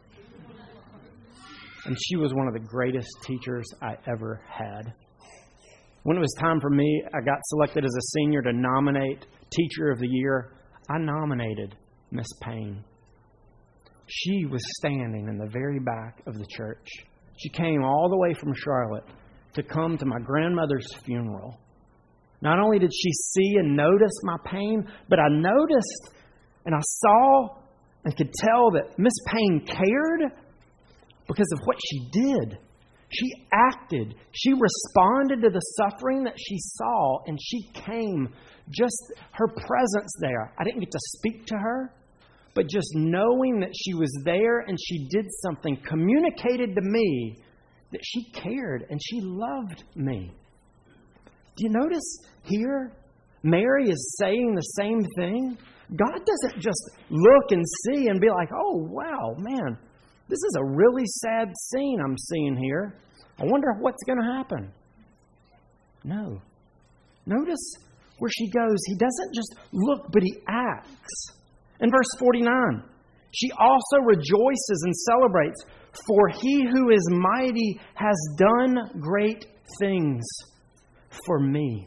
And 1.87 1.96
she 2.06 2.16
was 2.16 2.34
one 2.34 2.46
of 2.46 2.54
the 2.54 2.60
greatest 2.60 3.08
teachers 3.25 3.66
I 3.82 3.94
ever 4.06 4.42
had. 4.48 4.92
When 6.02 6.16
it 6.16 6.20
was 6.20 6.34
time 6.38 6.60
for 6.60 6.70
me, 6.70 7.02
I 7.14 7.25
got 7.25 7.38
selected 7.44 7.84
as 7.84 7.94
a 7.96 8.18
senior 8.18 8.42
to 8.42 8.52
nominate 8.52 9.26
Teacher 9.50 9.90
of 9.90 9.98
the 9.98 10.08
Year. 10.08 10.52
I 10.90 10.98
nominated 10.98 11.75
Miss 12.10 12.28
Payne. 12.42 12.84
She 14.06 14.46
was 14.46 14.62
standing 14.78 15.28
in 15.28 15.38
the 15.38 15.50
very 15.50 15.80
back 15.80 16.22
of 16.26 16.34
the 16.34 16.46
church. 16.50 16.88
She 17.38 17.49
came 17.49 17.85
all 17.85 18.09
the 18.11 18.18
way 18.18 18.35
from 18.35 18.52
Charlotte 18.54 19.04
to 19.54 19.62
come 19.62 19.97
to 19.97 20.07
my 20.07 20.18
grandmother's 20.18 20.87
funeral. 21.04 21.59
Not 22.40 22.59
only 22.59 22.78
did 22.78 22.92
she 22.92 23.12
see 23.12 23.57
and 23.59 23.76
notice 23.76 24.12
my 24.23 24.37
pain, 24.45 24.87
but 25.09 25.18
I 25.18 25.28
noticed 25.28 26.11
and 26.66 26.75
I 26.75 26.80
saw 26.83 27.57
and 28.04 28.16
could 28.16 28.33
tell 28.33 28.71
that 28.73 28.99
Miss 28.99 29.12
Payne 29.26 29.66
cared 29.66 30.33
because 31.26 31.50
of 31.52 31.61
what 31.64 31.76
she 31.90 32.09
did. 32.12 32.59
She 33.11 33.47
acted. 33.52 34.14
She 34.33 34.52
responded 34.52 35.42
to 35.42 35.50
the 35.50 35.61
suffering 35.78 36.25
that 36.25 36.37
she 36.38 36.57
saw, 36.59 37.18
and 37.26 37.38
she 37.40 37.71
came. 37.73 38.28
Just 38.68 39.12
her 39.33 39.49
presence 39.49 40.12
there. 40.21 40.52
I 40.59 40.64
didn't 40.64 40.80
get 40.80 40.90
to 40.90 40.99
speak 41.16 41.47
to 41.47 41.57
her, 41.57 41.95
but 42.55 42.69
just 42.69 42.90
knowing 42.95 43.61
that 43.61 43.73
she 43.75 43.95
was 43.95 44.11
there 44.25 44.61
and 44.61 44.78
she 44.81 45.09
did 45.11 45.26
something 45.43 45.76
communicated 45.87 46.75
to 46.75 46.83
me 46.83 47.37
that 47.93 48.00
she 48.05 48.31
cared 48.33 48.85
and 48.90 49.00
she 49.02 49.21
loved 49.21 49.85
me. 49.95 50.33
Do 51.57 51.64
you 51.64 51.71
notice 51.71 52.19
here? 52.45 52.93
Mary 53.43 53.88
is 53.88 54.17
saying 54.19 54.55
the 54.55 54.61
same 54.61 55.05
thing. 55.17 55.59
God 55.97 56.21
doesn't 56.25 56.61
just 56.61 56.90
look 57.09 57.50
and 57.50 57.64
see 57.85 58.09
and 58.09 58.21
be 58.21 58.28
like, 58.28 58.50
oh, 58.52 58.87
wow, 58.90 59.35
man, 59.38 59.78
this 60.28 60.38
is 60.38 60.57
a 60.59 60.64
really 60.64 61.07
sad 61.07 61.49
scene 61.71 61.99
I'm 62.05 62.19
seeing 62.19 62.57
here. 62.57 62.95
I 63.38 63.45
wonder 63.45 63.69
what's 63.78 64.02
going 64.05 64.19
to 64.19 64.37
happen. 64.37 64.73
No. 66.05 66.43
Notice 67.25 67.75
where 68.19 68.31
she 68.31 68.50
goes. 68.50 68.78
He 68.87 68.97
doesn't 68.97 69.35
just 69.35 69.55
look, 69.73 70.07
but 70.12 70.23
he 70.23 70.37
acts. 70.49 71.38
In 71.80 71.90
verse 71.90 72.08
49, 72.18 72.82
she 73.32 73.50
also 73.58 73.99
rejoices 74.04 74.82
and 74.85 74.94
celebrates, 74.94 75.62
for 76.06 76.28
he 76.40 76.64
who 76.64 76.90
is 76.90 77.08
mighty 77.11 77.80
has 77.94 78.16
done 78.37 79.00
great 79.00 79.47
things 79.80 80.25
for 81.26 81.38
me. 81.38 81.87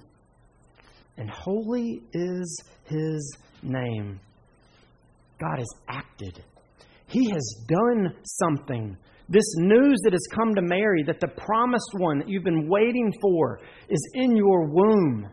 And 1.17 1.29
holy 1.29 2.01
is 2.13 2.63
his 2.85 3.37
name. 3.63 4.19
God 5.39 5.57
has 5.57 5.69
acted, 5.89 6.43
he 7.07 7.29
has 7.31 7.55
done 7.67 8.15
something. 8.23 8.95
This 9.27 9.55
news 9.59 10.01
that 10.03 10.11
has 10.11 10.27
come 10.35 10.53
to 10.55 10.61
Mary 10.61 11.03
that 11.03 11.21
the 11.21 11.29
promised 11.29 11.91
one 11.93 12.19
that 12.19 12.27
you've 12.27 12.43
been 12.43 12.67
waiting 12.67 13.13
for 13.21 13.61
is 13.87 14.11
in 14.13 14.35
your 14.35 14.67
womb 14.67 15.29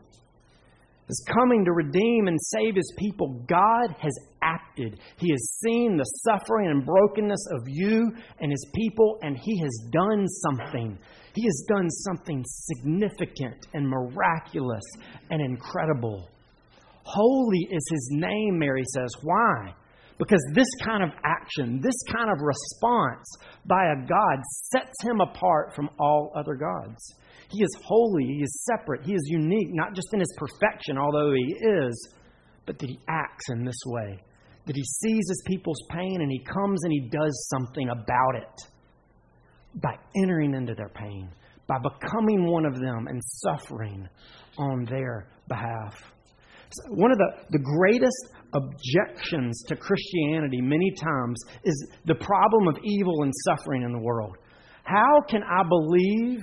is 1.08 1.26
coming 1.32 1.64
to 1.64 1.72
redeem 1.72 2.28
and 2.28 2.38
save 2.40 2.74
his 2.74 2.92
people. 2.98 3.44
God 3.48 3.94
has 3.98 4.12
acted. 4.42 5.00
He 5.16 5.30
has 5.30 5.58
seen 5.64 5.96
the 5.96 6.04
suffering 6.04 6.68
and 6.68 6.84
brokenness 6.84 7.46
of 7.52 7.62
you 7.66 8.12
and 8.40 8.50
his 8.50 8.66
people, 8.74 9.18
and 9.22 9.36
he 9.36 9.60
has 9.60 9.88
done 9.90 10.26
something. 10.28 10.98
He 11.34 11.44
has 11.44 11.64
done 11.68 11.88
something 11.90 12.44
significant 12.46 13.66
and 13.74 13.88
miraculous 13.88 14.84
and 15.30 15.40
incredible. 15.40 16.28
Holy 17.04 17.68
is 17.70 17.86
his 17.90 18.08
name, 18.12 18.58
Mary 18.58 18.84
says. 18.94 19.10
Why? 19.22 19.74
Because 20.18 20.44
this 20.52 20.68
kind 20.84 21.02
of 21.02 21.10
action, 21.24 21.80
this 21.80 21.94
kind 22.12 22.28
of 22.28 22.38
response 22.40 23.24
by 23.66 23.84
a 23.86 24.06
God 24.06 24.42
sets 24.72 24.94
him 25.04 25.20
apart 25.20 25.74
from 25.74 25.88
all 25.98 26.32
other 26.36 26.54
gods. 26.54 27.14
He 27.50 27.62
is 27.62 27.76
holy, 27.82 28.24
he 28.24 28.42
is 28.42 28.66
separate, 28.70 29.04
he 29.04 29.14
is 29.14 29.22
unique, 29.26 29.68
not 29.72 29.94
just 29.94 30.08
in 30.12 30.20
his 30.20 30.34
perfection, 30.36 30.98
although 30.98 31.32
he 31.32 31.54
is, 31.66 32.14
but 32.66 32.78
that 32.78 32.88
he 32.88 32.98
acts 33.08 33.46
in 33.50 33.64
this 33.64 33.80
way. 33.86 34.22
That 34.66 34.76
he 34.76 34.84
sees 34.84 35.24
his 35.28 35.42
people's 35.46 35.82
pain 35.90 36.20
and 36.20 36.30
he 36.30 36.44
comes 36.44 36.84
and 36.84 36.92
he 36.92 37.08
does 37.08 37.48
something 37.48 37.88
about 37.88 38.34
it. 38.36 38.70
by 39.82 39.96
entering 40.16 40.54
into 40.54 40.74
their 40.74 40.88
pain, 40.88 41.28
by 41.66 41.76
becoming 41.78 42.46
one 42.46 42.64
of 42.64 42.74
them 42.74 43.06
and 43.06 43.20
suffering 43.24 44.08
on 44.56 44.84
their 44.86 45.28
behalf. 45.48 45.94
One 46.90 47.10
of 47.10 47.18
the, 47.18 47.30
the 47.50 47.58
greatest 47.58 48.34
objections 48.52 49.62
to 49.68 49.76
Christianity 49.76 50.60
many 50.60 50.90
times 50.92 51.38
is 51.64 51.88
the 52.04 52.14
problem 52.16 52.68
of 52.68 52.76
evil 52.84 53.22
and 53.22 53.32
suffering 53.46 53.82
in 53.82 53.92
the 53.92 53.98
world. 53.98 54.36
How 54.84 55.20
can 55.28 55.42
I 55.42 55.62
believe 55.68 56.40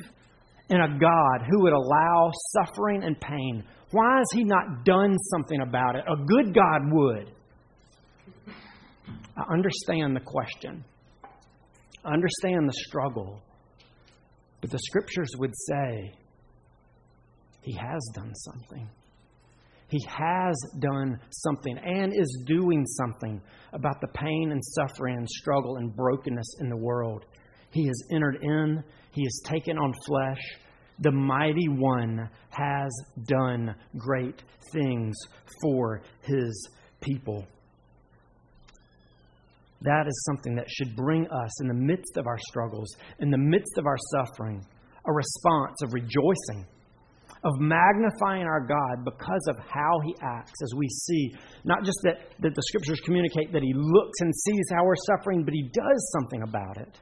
in 0.69 0.81
a 0.81 0.99
God 0.99 1.47
who 1.49 1.63
would 1.63 1.73
allow 1.73 2.31
suffering 2.53 3.03
and 3.03 3.19
pain? 3.19 3.63
Why 3.91 4.17
has 4.17 4.27
He 4.33 4.43
not 4.43 4.83
done 4.83 5.17
something 5.31 5.61
about 5.61 5.95
it? 5.95 6.03
A 6.07 6.15
good 6.25 6.53
God 6.53 6.81
would. 6.91 7.31
I 9.37 9.53
understand 9.53 10.15
the 10.15 10.21
question, 10.21 10.83
I 12.03 12.13
understand 12.13 12.69
the 12.69 12.73
struggle, 12.87 13.41
but 14.61 14.71
the 14.71 14.79
scriptures 14.79 15.29
would 15.37 15.53
say 15.55 16.13
He 17.61 17.73
has 17.73 18.09
done 18.13 18.33
something. 18.33 18.89
He 19.87 20.03
has 20.07 20.55
done 20.79 21.19
something 21.29 21.77
and 21.77 22.11
is 22.13 22.43
doing 22.47 22.85
something 22.87 23.39
about 23.71 24.01
the 24.01 24.07
pain 24.07 24.51
and 24.51 24.61
suffering 24.63 25.17
and 25.17 25.29
struggle 25.29 25.77
and 25.77 25.95
brokenness 25.95 26.57
in 26.59 26.69
the 26.69 26.77
world. 26.77 27.25
He 27.75 27.85
has 27.87 28.03
entered 28.09 28.37
in, 28.41 28.81
He 29.11 29.23
has 29.23 29.41
taken 29.43 29.77
on 29.77 29.93
flesh. 30.07 30.39
The 30.99 31.11
mighty 31.11 31.67
one 31.67 32.29
has 32.51 32.89
done 33.27 33.75
great 33.97 34.41
things 34.71 35.13
for 35.61 36.01
His 36.21 36.69
people. 37.01 37.45
That 39.81 40.07
is 40.07 40.23
something 40.25 40.55
that 40.55 40.69
should 40.69 40.95
bring 40.95 41.27
us, 41.27 41.61
in 41.61 41.67
the 41.67 41.73
midst 41.73 42.15
of 42.15 42.27
our 42.27 42.39
struggles, 42.47 42.87
in 43.19 43.29
the 43.29 43.37
midst 43.37 43.77
of 43.77 43.85
our 43.85 43.97
suffering, 44.13 44.65
a 45.05 45.11
response 45.11 45.75
of 45.83 45.93
rejoicing 45.93 46.65
of 47.43 47.59
magnifying 47.59 48.47
our 48.47 48.65
God 48.65 49.05
because 49.05 49.45
of 49.49 49.57
how 49.69 49.99
He 50.03 50.15
acts, 50.23 50.53
as 50.63 50.73
we 50.75 50.87
see, 50.87 51.31
not 51.63 51.83
just 51.83 51.99
that, 52.03 52.31
that 52.39 52.55
the 52.55 52.63
Scriptures 52.69 52.99
communicate 53.05 53.53
that 53.53 53.61
He 53.61 53.73
looks 53.75 54.19
and 54.21 54.33
sees 54.33 54.65
how 54.73 54.83
we're 54.83 54.95
suffering, 55.17 55.43
but 55.43 55.53
He 55.53 55.69
does 55.71 56.11
something 56.19 56.41
about 56.41 56.77
it. 56.77 56.99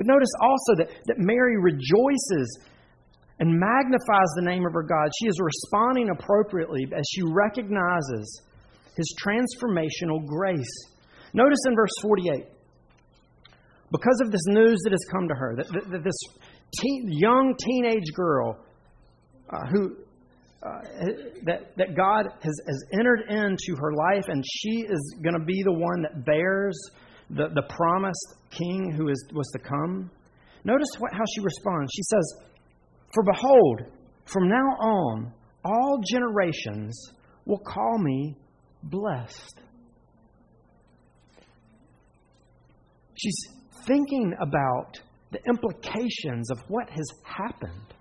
But 0.00 0.06
notice 0.06 0.32
also 0.40 0.76
that, 0.76 0.88
that 1.08 1.18
Mary 1.18 1.60
rejoices 1.60 2.58
and 3.38 3.52
magnifies 3.52 4.32
the 4.34 4.48
name 4.48 4.64
of 4.64 4.72
her 4.72 4.82
God. 4.82 5.10
She 5.20 5.28
is 5.28 5.36
responding 5.38 6.08
appropriately 6.08 6.88
as 6.96 7.04
she 7.12 7.20
recognizes 7.22 8.40
His 8.96 9.14
transformational 9.20 10.24
grace. 10.24 10.72
Notice 11.34 11.58
in 11.66 11.76
verse 11.76 11.92
48 12.00 12.46
because 13.92 14.20
of 14.24 14.32
this 14.32 14.40
news 14.46 14.80
that 14.84 14.92
has 14.92 15.04
come 15.12 15.28
to 15.28 15.34
her, 15.34 15.56
that, 15.56 15.66
that, 15.68 15.90
that 15.90 16.04
this 16.04 16.18
teen, 16.80 17.10
young 17.10 17.54
teenage 17.58 18.10
girl 18.14 18.56
uh, 19.50 19.66
who 19.70 19.96
uh, 20.62 20.80
that, 21.44 21.76
that 21.76 21.94
God 21.94 22.26
has, 22.40 22.60
has 22.66 22.84
entered 22.98 23.24
into 23.28 23.78
her 23.78 23.92
life, 23.92 24.24
and 24.28 24.42
she 24.46 24.86
is 24.88 25.16
going 25.22 25.38
to 25.38 25.44
be 25.44 25.62
the 25.62 25.72
one 25.72 26.02
that 26.02 26.24
bears 26.24 26.78
the, 27.30 27.48
the 27.54 27.62
promised 27.68 28.34
king 28.50 28.92
who 28.96 29.08
is, 29.08 29.24
was 29.32 29.48
to 29.52 29.58
come. 29.58 30.10
Notice 30.64 30.88
what, 30.98 31.12
how 31.12 31.24
she 31.34 31.42
responds. 31.42 31.90
She 31.94 32.02
says, 32.02 32.34
For 33.14 33.22
behold, 33.24 33.82
from 34.24 34.48
now 34.48 34.56
on, 34.56 35.32
all 35.64 36.00
generations 36.10 37.12
will 37.46 37.58
call 37.58 37.98
me 37.98 38.36
blessed. 38.82 39.60
She's 43.14 43.36
thinking 43.86 44.34
about 44.40 45.00
the 45.30 45.40
implications 45.48 46.50
of 46.50 46.58
what 46.68 46.88
has 46.90 47.06
happened. 47.24 47.94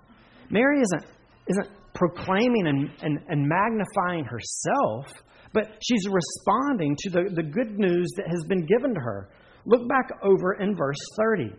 Mary 0.49 0.81
isn't 0.81 1.05
isn't 1.47 1.67
proclaiming 1.93 2.67
and, 2.67 2.89
and, 3.01 3.19
and 3.27 3.47
magnifying 3.47 4.23
herself, 4.23 5.07
but 5.53 5.63
she's 5.81 6.07
responding 6.07 6.95
to 6.99 7.09
the, 7.09 7.23
the 7.33 7.43
good 7.43 7.77
news 7.79 8.07
that 8.17 8.27
has 8.27 8.43
been 8.47 8.65
given 8.65 8.93
to 8.93 8.99
her. 8.99 9.29
Look 9.65 9.87
back 9.87 10.09
over 10.23 10.53
in 10.53 10.75
verse 10.75 10.97
30. 11.17 11.53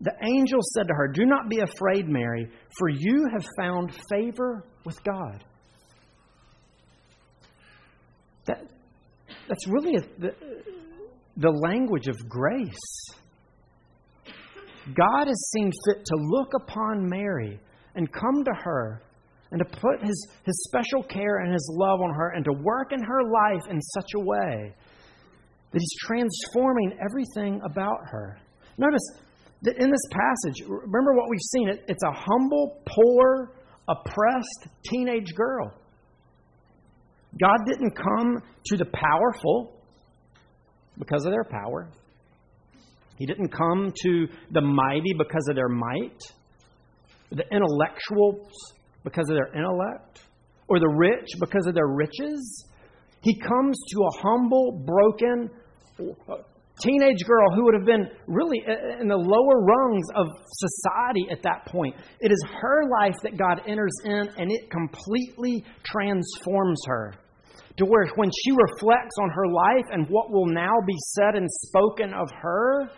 The 0.00 0.12
angel 0.22 0.60
said 0.74 0.86
to 0.88 0.94
her, 0.94 1.08
Do 1.08 1.24
not 1.24 1.48
be 1.48 1.58
afraid, 1.58 2.08
Mary, 2.08 2.48
for 2.78 2.88
you 2.88 3.26
have 3.32 3.44
found 3.58 3.92
favor 4.08 4.64
with 4.84 5.02
God. 5.02 5.44
That, 8.46 8.62
that's 9.48 9.66
really 9.66 9.96
a, 9.96 10.20
the, 10.20 10.34
the 11.36 11.50
language 11.50 12.06
of 12.06 12.16
grace. 12.28 13.10
God 14.86 15.26
has 15.26 15.50
seen 15.54 15.72
fit 15.86 16.04
to 16.04 16.16
look 16.16 16.52
upon 16.62 17.08
Mary 17.08 17.60
and 17.94 18.10
come 18.10 18.44
to 18.44 18.52
her 18.62 19.02
and 19.50 19.58
to 19.58 19.64
put 19.64 20.02
his, 20.02 20.28
his 20.44 20.64
special 20.64 21.02
care 21.02 21.38
and 21.38 21.52
his 21.52 21.70
love 21.78 22.00
on 22.00 22.14
her 22.14 22.30
and 22.30 22.44
to 22.44 22.52
work 22.52 22.92
in 22.92 23.02
her 23.02 23.22
life 23.22 23.62
in 23.70 23.80
such 23.80 24.10
a 24.16 24.20
way 24.20 24.74
that 25.72 25.78
he's 25.80 25.94
transforming 26.00 26.98
everything 27.04 27.60
about 27.64 27.98
her. 28.10 28.38
Notice 28.76 29.02
that 29.62 29.76
in 29.78 29.90
this 29.90 30.06
passage, 30.10 30.64
remember 30.68 31.14
what 31.14 31.28
we've 31.28 31.40
seen 31.40 31.68
it, 31.68 31.84
it's 31.88 32.02
a 32.04 32.12
humble, 32.12 32.82
poor, 32.86 33.52
oppressed 33.88 34.68
teenage 34.88 35.34
girl. 35.34 35.72
God 37.40 37.58
didn't 37.66 37.92
come 37.96 38.42
to 38.66 38.76
the 38.76 38.86
powerful 38.86 39.74
because 40.98 41.24
of 41.24 41.32
their 41.32 41.44
power. 41.44 41.88
He 43.18 43.26
didn't 43.26 43.48
come 43.48 43.92
to 44.04 44.26
the 44.52 44.60
mighty 44.60 45.12
because 45.16 45.46
of 45.48 45.56
their 45.56 45.68
might 45.68 46.18
the 47.30 47.44
intellectuals 47.52 48.48
because 49.08 49.28
of 49.30 49.36
their 49.36 49.54
intellect, 49.54 50.20
or 50.68 50.78
the 50.78 50.88
rich 50.88 51.28
because 51.40 51.66
of 51.66 51.74
their 51.74 51.88
riches. 51.88 52.66
He 53.22 53.38
comes 53.38 53.78
to 53.92 54.00
a 54.02 54.22
humble, 54.22 54.84
broken 54.86 55.50
teenage 56.80 57.24
girl 57.26 57.50
who 57.54 57.64
would 57.64 57.74
have 57.74 57.86
been 57.86 58.08
really 58.26 58.62
in 59.00 59.08
the 59.08 59.16
lower 59.16 59.64
rungs 59.64 60.06
of 60.14 60.26
society 60.46 61.26
at 61.30 61.42
that 61.42 61.66
point. 61.66 61.94
It 62.20 62.30
is 62.30 62.44
her 62.60 62.84
life 63.00 63.16
that 63.22 63.36
God 63.36 63.62
enters 63.66 63.94
in, 64.04 64.28
and 64.36 64.52
it 64.52 64.70
completely 64.70 65.64
transforms 65.84 66.80
her. 66.86 67.14
To 67.78 67.84
where 67.84 68.06
when 68.16 68.30
she 68.30 68.50
reflects 68.50 69.14
on 69.22 69.30
her 69.30 69.46
life 69.46 69.86
and 69.92 70.06
what 70.08 70.30
will 70.30 70.46
now 70.46 70.74
be 70.86 70.96
said 71.14 71.36
and 71.36 71.48
spoken 71.66 72.12
of 72.12 72.28
her, 72.42 72.90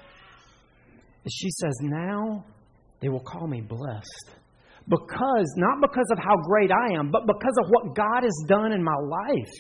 she 1.29 1.51
says, 1.51 1.77
Now 1.83 2.45
they 3.01 3.09
will 3.09 3.21
call 3.21 3.47
me 3.47 3.61
blessed. 3.61 4.40
Because, 4.91 5.47
not 5.57 5.81
because 5.81 6.09
of 6.11 6.19
how 6.19 6.37
great 6.45 6.71
I 6.71 6.99
am, 6.99 7.11
but 7.11 7.27
because 7.27 7.57
of 7.63 7.71
what 7.71 7.95
God 7.95 8.23
has 8.23 8.45
done 8.49 8.73
in 8.73 8.83
my 8.83 8.97
life. 8.99 9.55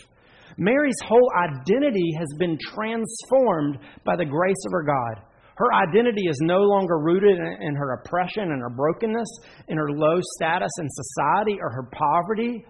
Mary's 0.59 1.01
whole 1.07 1.31
identity 1.38 2.12
has 2.19 2.29
been 2.38 2.59
transformed 2.59 3.79
by 4.05 4.16
the 4.16 4.25
grace 4.25 4.62
of 4.66 4.73
her 4.73 4.83
God. 4.83 5.25
Her 5.57 5.73
identity 5.75 6.27
is 6.29 6.38
no 6.43 6.59
longer 6.59 6.99
rooted 6.99 7.38
in 7.38 7.75
her 7.77 8.01
oppression 8.01 8.51
and 8.51 8.61
her 8.61 8.71
brokenness, 8.71 9.29
in 9.69 9.77
her 9.77 9.90
low 9.90 10.19
status 10.37 10.73
in 10.81 10.88
society 10.88 11.59
or 11.61 11.71
her 11.71 11.88
poverty. 11.93 12.64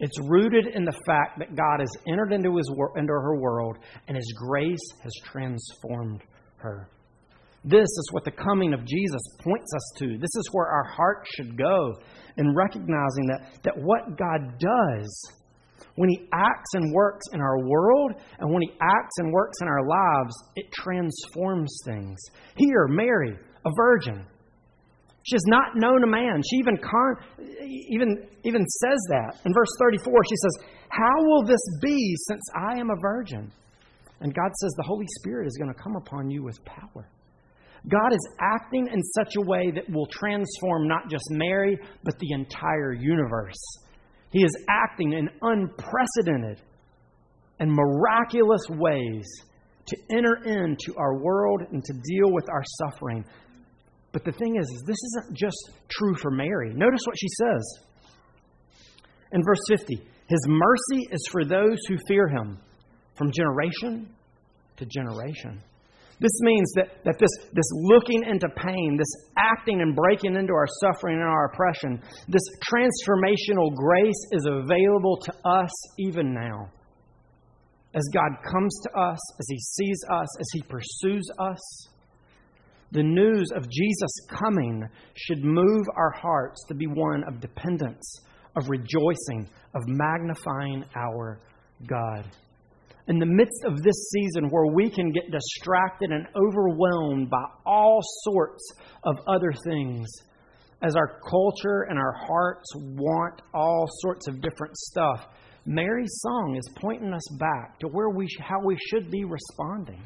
It's 0.00 0.18
rooted 0.28 0.66
in 0.74 0.84
the 0.84 0.98
fact 1.06 1.38
that 1.38 1.54
God 1.54 1.78
has 1.78 1.90
entered 2.08 2.32
into, 2.32 2.56
his, 2.56 2.68
into 2.96 3.12
her 3.12 3.40
world 3.40 3.76
and 4.08 4.16
His 4.16 4.34
grace 4.36 4.84
has 5.02 5.12
transformed 5.24 6.22
her. 6.56 6.88
This 7.64 7.82
is 7.82 8.08
what 8.10 8.24
the 8.24 8.32
coming 8.32 8.74
of 8.74 8.84
Jesus 8.84 9.22
points 9.40 9.72
us 9.74 9.92
to. 9.98 10.18
This 10.18 10.34
is 10.34 10.48
where 10.52 10.66
our 10.66 10.84
heart 10.84 11.26
should 11.36 11.56
go 11.56 11.94
in 12.36 12.54
recognizing 12.54 13.26
that, 13.28 13.62
that 13.62 13.74
what 13.76 14.18
God 14.18 14.58
does 14.58 15.32
when 15.94 16.08
He 16.08 16.28
acts 16.32 16.70
and 16.74 16.92
works 16.92 17.26
in 17.32 17.40
our 17.40 17.58
world 17.64 18.12
and 18.38 18.52
when 18.52 18.62
He 18.62 18.72
acts 18.80 19.18
and 19.18 19.32
works 19.32 19.58
in 19.60 19.68
our 19.68 19.86
lives, 19.86 20.34
it 20.56 20.66
transforms 20.72 21.78
things. 21.84 22.18
Here, 22.56 22.88
Mary, 22.88 23.36
a 23.64 23.70
virgin, 23.76 24.26
she 25.24 25.36
has 25.36 25.44
not 25.46 25.76
known 25.76 26.02
a 26.02 26.06
man. 26.06 26.42
She 26.50 26.56
even, 26.56 26.76
con- 26.78 27.16
even, 27.90 28.26
even 28.44 28.66
says 28.66 28.98
that. 29.10 29.38
In 29.44 29.54
verse 29.54 29.68
34, 29.78 30.12
she 30.28 30.36
says, 30.36 30.58
How 30.88 31.22
will 31.22 31.44
this 31.44 31.62
be 31.80 32.16
since 32.28 32.42
I 32.56 32.80
am 32.80 32.90
a 32.90 33.00
virgin? 33.00 33.52
And 34.20 34.34
God 34.34 34.50
says, 34.60 34.72
The 34.76 34.84
Holy 34.84 35.06
Spirit 35.20 35.46
is 35.46 35.56
going 35.58 35.72
to 35.72 35.80
come 35.80 35.94
upon 35.94 36.28
you 36.30 36.42
with 36.42 36.58
power. 36.64 37.08
God 37.88 38.12
is 38.12 38.28
acting 38.40 38.86
in 38.86 39.02
such 39.02 39.34
a 39.36 39.40
way 39.40 39.72
that 39.74 39.90
will 39.90 40.06
transform 40.06 40.86
not 40.86 41.10
just 41.10 41.24
Mary, 41.30 41.76
but 42.04 42.18
the 42.18 42.32
entire 42.32 42.92
universe. 42.92 43.58
He 44.30 44.44
is 44.44 44.56
acting 44.68 45.12
in 45.12 45.28
unprecedented 45.42 46.62
and 47.58 47.70
miraculous 47.70 48.62
ways 48.70 49.26
to 49.86 49.96
enter 50.10 50.36
into 50.44 50.96
our 50.96 51.20
world 51.20 51.62
and 51.70 51.82
to 51.84 51.92
deal 51.92 52.32
with 52.32 52.48
our 52.48 52.62
suffering. 52.80 53.24
But 54.12 54.24
the 54.24 54.32
thing 54.32 54.56
is, 54.56 54.64
is 54.64 54.84
this 54.86 55.02
isn't 55.04 55.36
just 55.36 55.70
true 55.90 56.14
for 56.14 56.30
Mary. 56.30 56.72
Notice 56.74 57.00
what 57.04 57.16
she 57.18 57.28
says 57.28 57.84
in 59.32 59.42
verse 59.42 59.60
50 59.68 59.94
His 59.96 60.46
mercy 60.46 61.08
is 61.10 61.28
for 61.30 61.44
those 61.44 61.78
who 61.88 61.96
fear 62.06 62.28
him 62.28 62.58
from 63.16 63.32
generation 63.32 64.08
to 64.76 64.86
generation. 64.86 65.62
This 66.22 66.40
means 66.42 66.72
that, 66.76 66.88
that 67.04 67.18
this, 67.18 67.30
this 67.52 67.66
looking 67.74 68.22
into 68.22 68.48
pain, 68.54 68.96
this 68.96 69.12
acting 69.36 69.80
and 69.80 69.96
breaking 69.96 70.36
into 70.36 70.52
our 70.52 70.68
suffering 70.80 71.16
and 71.16 71.28
our 71.28 71.46
oppression, 71.46 72.00
this 72.28 72.42
transformational 72.62 73.74
grace 73.74 74.26
is 74.30 74.46
available 74.46 75.18
to 75.20 75.32
us 75.44 75.70
even 75.98 76.32
now. 76.32 76.70
As 77.94 78.02
God 78.14 78.30
comes 78.50 78.80
to 78.84 78.98
us, 78.98 79.18
as 79.40 79.46
He 79.50 79.58
sees 79.58 80.00
us, 80.08 80.28
as 80.38 80.46
He 80.54 80.62
pursues 80.62 81.24
us, 81.40 81.88
the 82.92 83.02
news 83.02 83.48
of 83.56 83.68
Jesus 83.68 84.12
coming 84.28 84.88
should 85.16 85.42
move 85.42 85.86
our 85.96 86.12
hearts 86.12 86.62
to 86.68 86.74
be 86.74 86.86
one 86.86 87.24
of 87.26 87.40
dependence, 87.40 88.20
of 88.56 88.68
rejoicing, 88.68 89.50
of 89.74 89.82
magnifying 89.88 90.84
our 90.94 91.40
God 91.88 92.30
in 93.08 93.18
the 93.18 93.26
midst 93.26 93.64
of 93.64 93.82
this 93.82 94.10
season 94.10 94.48
where 94.50 94.72
we 94.72 94.90
can 94.90 95.10
get 95.10 95.30
distracted 95.30 96.10
and 96.10 96.26
overwhelmed 96.36 97.28
by 97.28 97.44
all 97.66 98.00
sorts 98.22 98.62
of 99.04 99.16
other 99.26 99.52
things, 99.64 100.08
as 100.82 100.96
our 100.96 101.20
culture 101.28 101.86
and 101.88 101.98
our 101.98 102.12
hearts 102.12 102.72
want 102.76 103.42
all 103.54 103.86
sorts 104.00 104.28
of 104.28 104.40
different 104.40 104.76
stuff, 104.76 105.26
Mary's 105.64 106.12
song 106.20 106.56
is 106.56 106.68
pointing 106.80 107.12
us 107.12 107.28
back 107.38 107.78
to 107.78 107.88
where 107.88 108.10
we, 108.10 108.26
how 108.40 108.60
we 108.64 108.76
should 108.90 109.10
be 109.10 109.24
responding 109.24 110.02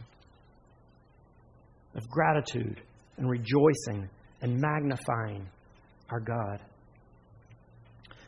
of 1.95 2.07
gratitude 2.11 2.83
and 3.17 3.29
rejoicing 3.29 4.09
and 4.43 4.61
magnifying 4.61 5.49
our 6.11 6.21
God. 6.21 6.61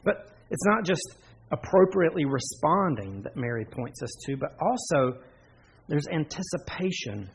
But 0.04 0.32
it's 0.50 0.64
not 0.64 0.84
just 0.84 1.18
appropriately 1.50 2.24
responding 2.24 3.22
that 3.22 3.36
Mary 3.36 3.64
points 3.64 4.02
us 4.02 4.10
to, 4.26 4.36
but 4.36 4.50
also 4.60 5.18
there's 5.88 6.06
anticipation. 6.12 7.30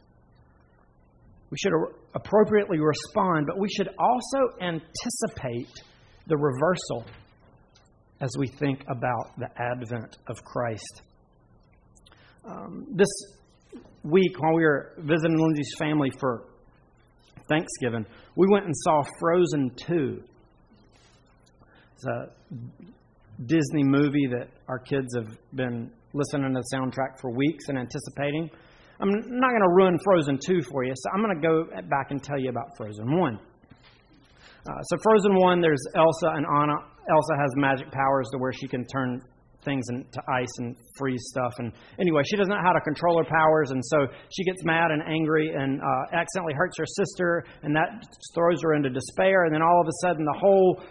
We 1.50 1.58
should 1.58 1.74
appropriately 2.16 2.80
respond, 2.80 3.48
but 3.48 3.60
we 3.60 3.70
should 3.70 3.90
also 3.98 4.58
anticipate 4.62 5.72
the 6.28 6.38
reversal 6.38 7.06
as 8.22 8.30
we 8.38 8.48
think 8.48 8.84
about 8.90 9.38
the 9.38 9.50
advent 9.58 10.18
of 10.28 10.44
Christ. 10.44 11.02
Um, 12.46 12.88
this 12.92 13.10
week, 14.04 14.40
while 14.40 14.54
we 14.54 14.64
were 14.64 14.94
visiting 15.00 15.38
Lindsay's 15.38 15.74
family 15.78 16.12
for 16.20 16.46
Thanksgiving, 17.50 18.06
we 18.36 18.48
went 18.50 18.66
and 18.66 18.76
saw 18.78 19.04
Frozen 19.20 19.72
2. 19.76 20.24
It's 21.94 22.06
a 22.06 22.30
Disney 23.46 23.84
movie 23.84 24.28
that 24.28 24.50
our 24.68 24.80
kids 24.80 25.16
have 25.16 25.38
been 25.56 25.92
listening 26.14 26.54
to 26.54 26.62
the 26.62 26.76
soundtrack 26.76 27.20
for 27.20 27.32
weeks 27.32 27.66
and 27.68 27.78
anticipating. 27.78 28.50
I'm 29.00 29.10
not 29.10 29.50
going 29.50 29.62
to 29.62 29.74
ruin 29.76 29.98
Frozen 30.04 30.40
2 30.46 30.62
for 30.70 30.84
you, 30.84 30.94
so 30.96 31.10
I'm 31.14 31.24
going 31.24 31.42
to 31.42 31.42
go 31.42 31.66
back 31.90 32.12
and 32.12 32.22
tell 32.22 32.40
you 32.40 32.50
about 32.50 32.68
Frozen 32.78 33.18
1. 33.18 33.40
Uh, 34.66 34.82
so, 34.84 34.98
Frozen 35.04 35.36
1, 35.36 35.62
there's 35.62 35.82
Elsa 35.96 36.30
and 36.36 36.46
Anna. 36.46 36.78
Elsa 37.10 37.36
has 37.42 37.52
magic 37.56 37.92
powers 37.92 38.30
to 38.32 38.38
where 38.38 38.54
she 38.54 38.68
can 38.68 38.86
turn 38.86 39.22
things 39.66 39.84
into 39.90 40.22
ice 40.30 40.52
and 40.60 40.76
freeze 40.98 41.24
stuff. 41.28 41.54
And 41.58 41.72
anyway, 42.00 42.22
she 42.30 42.38
doesn't 42.38 42.54
know 42.54 42.64
how 42.64 42.72
to 42.72 42.82
control 42.82 43.18
her 43.18 43.28
powers, 43.28 43.72
and 43.72 43.84
so 43.84 44.08
she 44.30 44.44
gets 44.44 44.64
mad 44.64 44.92
and 44.92 45.02
angry 45.08 45.52
and 45.54 45.82
uh, 45.82 46.16
accidentally 46.16 46.54
hurts 46.56 46.78
her 46.78 46.86
sister, 46.86 47.44
and 47.64 47.76
that 47.76 48.06
throws 48.36 48.62
her 48.62 48.74
into 48.74 48.90
despair. 48.90 49.46
And 49.46 49.54
then 49.54 49.62
all 49.62 49.82
of 49.82 49.88
a 49.88 50.08
sudden, 50.08 50.24
the 50.24 50.40
whole 50.40 50.84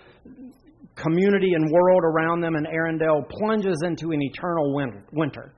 community 1.03 1.55
and 1.55 1.71
world 1.71 2.03
around 2.05 2.41
them 2.41 2.57
in 2.57 2.65
Arendelle 2.65 3.29
plunges 3.29 3.83
into 3.85 4.13
an 4.13 4.23
eternal 4.23 4.75
winter. 5.13 5.53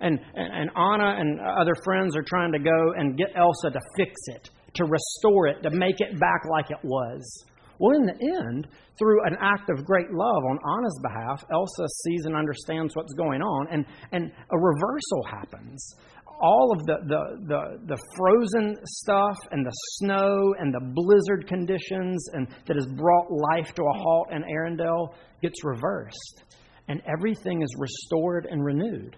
And, 0.00 0.18
and, 0.34 0.70
Anna 0.76 1.16
and 1.18 1.40
other 1.40 1.74
friends 1.84 2.16
are 2.16 2.24
trying 2.26 2.52
to 2.52 2.58
go 2.58 2.92
and 2.96 3.16
get 3.16 3.28
Elsa 3.36 3.70
to 3.70 3.80
fix 3.96 4.12
it, 4.26 4.50
to 4.74 4.84
restore 4.84 5.46
it, 5.46 5.62
to 5.62 5.70
make 5.70 6.00
it 6.00 6.18
back 6.18 6.42
like 6.50 6.70
it 6.70 6.84
was. 6.84 7.44
Well, 7.78 7.96
in 7.96 8.06
the 8.06 8.14
end, 8.14 8.68
through 8.98 9.24
an 9.24 9.36
act 9.40 9.70
of 9.70 9.84
great 9.84 10.10
love 10.10 10.42
on 10.44 10.58
Anna's 10.76 11.00
behalf, 11.02 11.44
Elsa 11.52 11.86
sees 12.04 12.26
and 12.26 12.36
understands 12.36 12.94
what's 12.94 13.14
going 13.14 13.42
on, 13.42 13.68
and, 13.70 13.86
and 14.10 14.30
a 14.50 14.58
reversal 14.58 15.22
happens 15.30 15.94
all 16.42 16.72
of 16.72 16.84
the, 16.86 16.96
the, 17.06 17.46
the, 17.46 17.94
the, 17.94 17.98
frozen 18.16 18.76
stuff 18.84 19.38
and 19.52 19.64
the 19.64 19.72
snow 20.00 20.54
and 20.58 20.74
the 20.74 20.80
blizzard 20.92 21.46
conditions 21.46 22.28
and 22.32 22.48
that 22.66 22.74
has 22.74 22.86
brought 22.96 23.30
life 23.30 23.72
to 23.74 23.82
a 23.82 23.92
halt 23.92 24.28
in 24.32 24.42
Arendelle 24.42 25.14
gets 25.40 25.64
reversed. 25.64 26.42
And 26.88 27.00
everything 27.06 27.62
is 27.62 27.72
restored 27.78 28.48
and 28.50 28.62
renewed. 28.64 29.16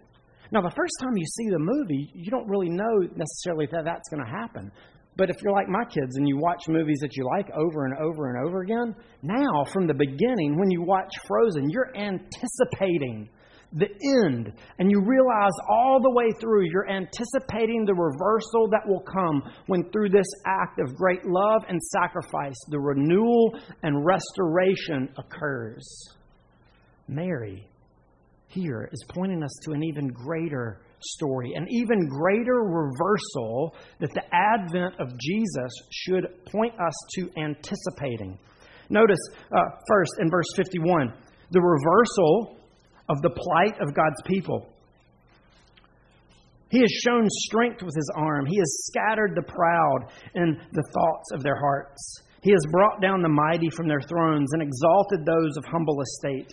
Now, 0.52 0.60
the 0.60 0.70
first 0.76 0.92
time 1.00 1.16
you 1.16 1.24
see 1.24 1.48
the 1.48 1.58
movie, 1.58 2.10
you 2.14 2.30
don't 2.30 2.46
really 2.46 2.68
know 2.68 3.08
necessarily 3.16 3.66
that 3.72 3.84
that's 3.84 4.08
going 4.10 4.24
to 4.24 4.30
happen. 4.30 4.70
But 5.16 5.30
if 5.30 5.37
you're 5.42 5.54
like 5.54 5.68
my 5.68 5.84
kids 5.84 6.16
and 6.16 6.28
you 6.28 6.37
watch 6.37 6.68
movies 6.68 6.98
that 7.00 7.16
you 7.16 7.24
like 7.37 7.48
over 7.56 7.87
and 7.87 7.94
over 7.98 8.28
and 8.28 8.46
over 8.46 8.60
again, 8.62 8.94
now 9.22 9.64
from 9.72 9.87
the 9.87 9.94
beginning, 9.94 10.58
when 10.58 10.70
you 10.70 10.82
watch 10.82 11.12
Frozen, 11.26 11.70
you're 11.70 11.96
anticipating 11.96 13.30
the 13.74 13.88
end, 14.22 14.52
and 14.78 14.90
you 14.90 15.02
realize 15.04 15.52
all 15.68 16.00
the 16.00 16.10
way 16.10 16.30
through 16.40 16.64
you're 16.70 16.88
anticipating 16.88 17.84
the 17.84 17.94
reversal 17.94 18.68
that 18.70 18.87
will 18.87 19.00
come 19.00 19.42
when, 19.66 19.90
through 19.90 20.10
this 20.10 20.26
act 20.46 20.78
of 20.78 20.94
great 20.94 21.24
love 21.24 21.62
and 21.68 21.80
sacrifice, 21.82 22.56
the 22.68 22.78
renewal 22.78 23.58
and 23.82 24.06
restoration 24.06 25.08
occurs. 25.18 25.84
Mary 27.08 27.66
here 28.46 28.88
is 28.92 29.04
pointing 29.08 29.42
us 29.42 29.52
to 29.64 29.72
an 29.72 29.82
even 29.82 30.06
greater 30.08 30.80
story, 31.00 31.52
an 31.54 31.66
even 31.68 32.06
greater 32.08 32.62
reversal 32.62 33.74
that 33.98 34.14
the 34.14 34.22
advent 34.32 34.94
of 35.00 35.08
Jesus 35.18 35.72
should 35.90 36.28
point 36.46 36.74
us 36.74 36.94
to 37.16 37.28
anticipating. 37.37 38.38
Notice 38.88 39.18
uh, 39.52 39.58
first 39.88 40.12
in 40.20 40.30
verse 40.30 40.46
51 40.56 41.12
the 41.50 41.60
reversal 41.60 42.56
of 43.08 43.20
the 43.22 43.30
plight 43.30 43.80
of 43.80 43.94
God's 43.94 44.20
people. 44.26 44.66
He 46.70 46.80
has 46.80 46.90
shown 47.04 47.24
strength 47.28 47.82
with 47.82 47.94
his 47.94 48.10
arm. 48.16 48.46
He 48.46 48.56
has 48.56 48.86
scattered 48.86 49.34
the 49.36 49.42
proud 49.42 50.10
in 50.34 50.58
the 50.72 50.82
thoughts 50.92 51.30
of 51.32 51.42
their 51.42 51.56
hearts. 51.56 52.22
He 52.42 52.50
has 52.50 52.66
brought 52.72 53.00
down 53.00 53.22
the 53.22 53.28
mighty 53.28 53.70
from 53.70 53.86
their 53.86 54.00
thrones 54.00 54.52
and 54.52 54.62
exalted 54.62 55.24
those 55.24 55.56
of 55.56 55.64
humble 55.64 56.00
estate. 56.00 56.52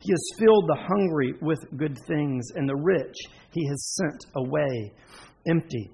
He 0.00 0.10
has 0.12 0.38
filled 0.38 0.64
the 0.66 0.80
hungry 0.80 1.34
with 1.40 1.58
good 1.76 1.96
things, 2.06 2.48
and 2.56 2.68
the 2.68 2.76
rich 2.76 3.16
he 3.52 3.66
has 3.68 3.94
sent 3.96 4.24
away 4.36 4.92
empty. 5.48 5.90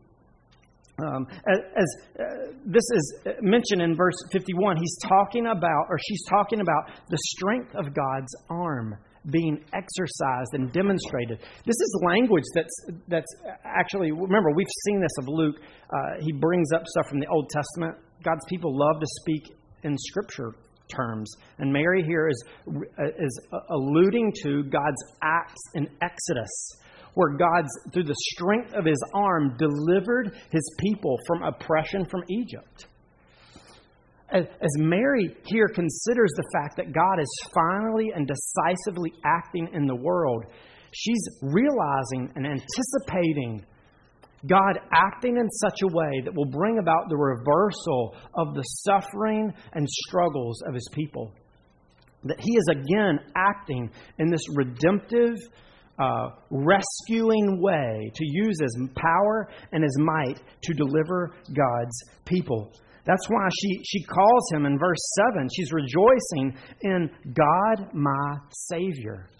Um, 0.98 1.26
as, 1.46 1.58
as 1.76 1.96
uh, 2.18 2.24
this 2.64 2.84
is 2.94 3.18
mentioned 3.42 3.82
in 3.82 3.94
verse 3.94 4.16
51, 4.32 4.78
he's 4.78 4.98
talking 5.06 5.46
about, 5.46 5.86
or 5.90 5.98
she's 6.08 6.24
talking 6.30 6.60
about, 6.60 6.90
the 7.10 7.18
strength 7.18 7.74
of 7.74 7.94
God's 7.94 8.34
arm 8.48 8.96
being 9.30 9.64
exercised 9.72 10.50
and 10.52 10.72
demonstrated. 10.72 11.38
This 11.64 11.76
is 11.76 12.02
language 12.06 12.44
that's 12.54 12.86
that's 13.08 13.34
actually 13.64 14.12
remember 14.12 14.50
we've 14.54 14.66
seen 14.86 15.00
this 15.00 15.12
of 15.18 15.28
Luke. 15.28 15.56
Uh, 15.90 15.96
he 16.20 16.32
brings 16.32 16.72
up 16.74 16.82
stuff 16.86 17.08
from 17.08 17.20
the 17.20 17.26
Old 17.26 17.48
Testament. 17.50 17.96
God's 18.22 18.44
people 18.48 18.76
love 18.76 19.00
to 19.00 19.06
speak 19.20 19.56
in 19.82 19.96
Scripture 19.98 20.52
terms, 20.94 21.32
and 21.58 21.72
Mary 21.72 22.02
here 22.04 22.28
is 22.28 22.44
is 23.18 23.40
alluding 23.70 24.32
to 24.42 24.62
God's 24.64 25.02
acts 25.22 25.62
in 25.74 25.88
Exodus. 26.02 26.76
Where 27.14 27.34
God's, 27.34 27.70
through 27.94 28.04
the 28.04 28.14
strength 28.34 28.74
of 28.74 28.84
his 28.84 29.02
arm, 29.14 29.56
delivered 29.56 30.36
his 30.50 30.76
people 30.78 31.16
from 31.26 31.44
oppression 31.44 32.04
from 32.04 32.20
Egypt 32.28 32.88
as, 34.30 34.72
Mary 34.78 35.36
here 35.44 35.68
considers 35.68 36.30
the 36.36 36.48
fact 36.52 36.76
that 36.76 36.92
God 36.92 37.20
is 37.20 37.50
finally 37.54 38.10
and 38.14 38.26
decisively 38.26 39.12
acting 39.24 39.68
in 39.72 39.86
the 39.86 39.94
world, 39.94 40.44
she's 40.92 41.28
realizing 41.42 42.32
and 42.34 42.46
anticipating 42.46 43.64
God 44.48 44.78
acting 44.92 45.36
in 45.36 45.48
such 45.50 45.80
a 45.82 45.86
way 45.86 46.20
that 46.24 46.34
will 46.34 46.50
bring 46.50 46.78
about 46.78 47.08
the 47.08 47.16
reversal 47.16 48.14
of 48.34 48.54
the 48.54 48.62
suffering 48.62 49.52
and 49.72 49.88
struggles 49.88 50.62
of 50.68 50.74
his 50.74 50.88
people. 50.92 51.32
That 52.24 52.40
he 52.40 52.52
is 52.56 52.68
again 52.70 53.20
acting 53.34 53.90
in 54.18 54.30
this 54.30 54.42
redemptive, 54.54 55.36
uh, 55.98 56.30
rescuing 56.50 57.60
way 57.60 58.10
to 58.14 58.24
use 58.24 58.60
his 58.60 58.78
power 58.96 59.48
and 59.72 59.82
his 59.82 59.96
might 59.98 60.40
to 60.62 60.74
deliver 60.74 61.32
God's 61.54 62.02
people. 62.24 62.72
That's 63.06 63.28
why 63.28 63.48
she, 63.60 63.80
she 63.84 64.04
calls 64.04 64.50
him 64.52 64.66
in 64.66 64.78
verse 64.78 64.98
7. 65.32 65.48
She's 65.54 65.72
rejoicing 65.72 66.58
in 66.82 67.10
God, 67.32 67.94
my 67.94 68.36
Savior. 68.50 69.30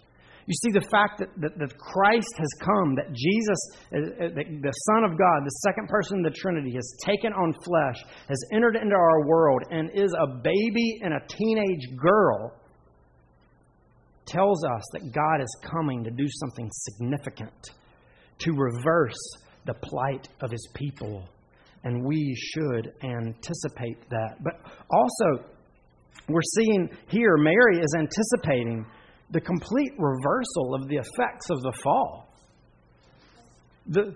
You 0.47 0.55
see, 0.63 0.71
the 0.71 0.87
fact 0.89 1.19
that, 1.19 1.29
that, 1.39 1.59
that 1.59 1.77
Christ 1.77 2.33
has 2.39 2.49
come, 2.61 2.95
that 2.95 3.13
Jesus, 3.13 3.59
uh, 3.93 3.99
uh, 3.99 4.29
that 4.37 4.47
the 4.63 4.71
Son 4.71 5.03
of 5.03 5.19
God, 5.19 5.43
the 5.43 5.59
second 5.67 5.89
person 5.89 6.25
of 6.25 6.33
the 6.33 6.39
Trinity, 6.39 6.71
has 6.75 6.97
taken 7.05 7.33
on 7.33 7.53
flesh, 7.65 7.99
has 8.29 8.39
entered 8.53 8.77
into 8.77 8.95
our 8.95 9.27
world, 9.27 9.63
and 9.71 9.91
is 9.93 10.15
a 10.15 10.29
baby 10.29 11.01
and 11.03 11.15
a 11.15 11.27
teenage 11.27 11.97
girl, 11.97 12.55
tells 14.27 14.65
us 14.65 14.83
that 14.93 15.13
God 15.13 15.43
is 15.43 15.59
coming 15.69 16.05
to 16.05 16.11
do 16.11 16.27
something 16.29 16.71
significant, 16.71 17.71
to 18.39 18.53
reverse 18.53 19.19
the 19.65 19.75
plight 19.75 20.29
of 20.43 20.53
his 20.53 20.69
people 20.75 21.29
and 21.87 22.05
we 22.05 22.35
should 22.35 22.93
anticipate 23.05 24.11
that. 24.11 24.43
But 24.43 24.55
also, 24.91 25.47
we're 26.29 26.41
seeing 26.57 26.91
here 27.09 27.37
Mary 27.37 27.79
is 27.79 27.95
anticipating 27.97 28.85
the 29.31 29.41
complete 29.41 29.93
reversal 29.97 30.75
of 30.75 30.89
the 30.89 30.97
effects 30.97 31.49
of 31.49 31.63
the 31.63 31.73
fall. 31.85 32.29
The, 33.87 34.15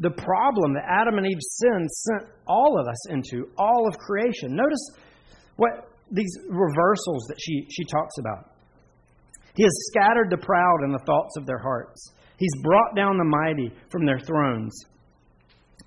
the 0.00 0.10
problem 0.10 0.74
that 0.74 0.82
Adam 0.88 1.18
and 1.18 1.26
Eve's 1.26 1.58
sin 1.60 1.86
sent 1.88 2.32
all 2.48 2.76
of 2.80 2.88
us 2.88 3.10
into, 3.10 3.46
all 3.56 3.86
of 3.86 3.96
creation. 3.98 4.56
Notice 4.56 4.90
what 5.54 5.70
these 6.10 6.36
reversals 6.48 7.24
that 7.28 7.36
she, 7.38 7.68
she 7.70 7.84
talks 7.84 8.18
about. 8.18 8.50
He 9.54 9.62
has 9.62 9.72
scattered 9.92 10.26
the 10.28 10.44
proud 10.44 10.82
in 10.84 10.90
the 10.90 11.04
thoughts 11.06 11.36
of 11.36 11.46
their 11.46 11.58
hearts. 11.58 12.12
He's 12.36 12.62
brought 12.64 12.96
down 12.96 13.16
the 13.16 13.24
mighty 13.24 13.70
from 13.90 14.06
their 14.06 14.18
thrones 14.18 14.72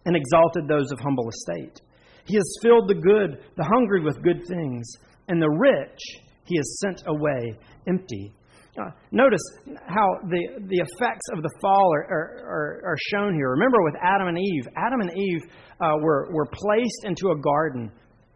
and 0.05 0.15
exalted 0.15 0.67
those 0.67 0.91
of 0.91 0.99
humble 0.99 1.29
estate. 1.29 1.81
He 2.25 2.35
has 2.35 2.57
filled 2.61 2.89
the 2.89 2.95
good, 2.95 3.43
the 3.55 3.63
hungry 3.63 4.01
with 4.01 4.23
good 4.23 4.41
things, 4.47 4.87
and 5.27 5.41
the 5.41 5.49
rich 5.49 5.99
he 6.45 6.57
has 6.57 6.79
sent 6.79 7.03
away 7.07 7.57
empty. 7.87 8.33
Uh, 8.79 8.89
notice 9.11 9.41
how 9.87 10.19
the, 10.27 10.67
the 10.67 10.77
effects 10.77 11.25
of 11.33 11.41
the 11.41 11.49
fall 11.61 11.93
are, 11.95 12.03
are, 12.11 12.81
are, 12.83 12.97
shown 13.09 13.33
here. 13.33 13.51
Remember 13.51 13.81
with 13.83 13.95
Adam 14.03 14.27
and 14.27 14.37
Eve, 14.37 14.67
Adam 14.75 14.99
and 14.99 15.11
Eve 15.17 15.43
uh, 15.79 15.93
were, 16.01 16.27
were 16.33 16.45
placed 16.45 17.05
into 17.05 17.29
a 17.29 17.39
garden, 17.39 17.89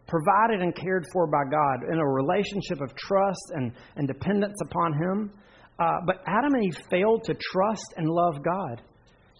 provided 0.06 0.62
and 0.62 0.74
cared 0.74 1.04
for 1.12 1.26
by 1.26 1.44
God 1.50 1.92
in 1.92 1.98
a 1.98 2.06
relationship 2.06 2.80
of 2.80 2.94
trust 2.96 3.52
and, 3.52 3.72
and 3.96 4.08
dependence 4.08 4.58
upon 4.62 4.94
Him. 4.94 5.30
Uh, 5.78 5.92
but 6.06 6.16
Adam 6.26 6.54
and 6.54 6.64
Eve 6.64 6.78
failed 6.90 7.22
to 7.24 7.34
trust 7.34 7.94
and 7.98 8.08
love 8.08 8.42
God. 8.42 8.80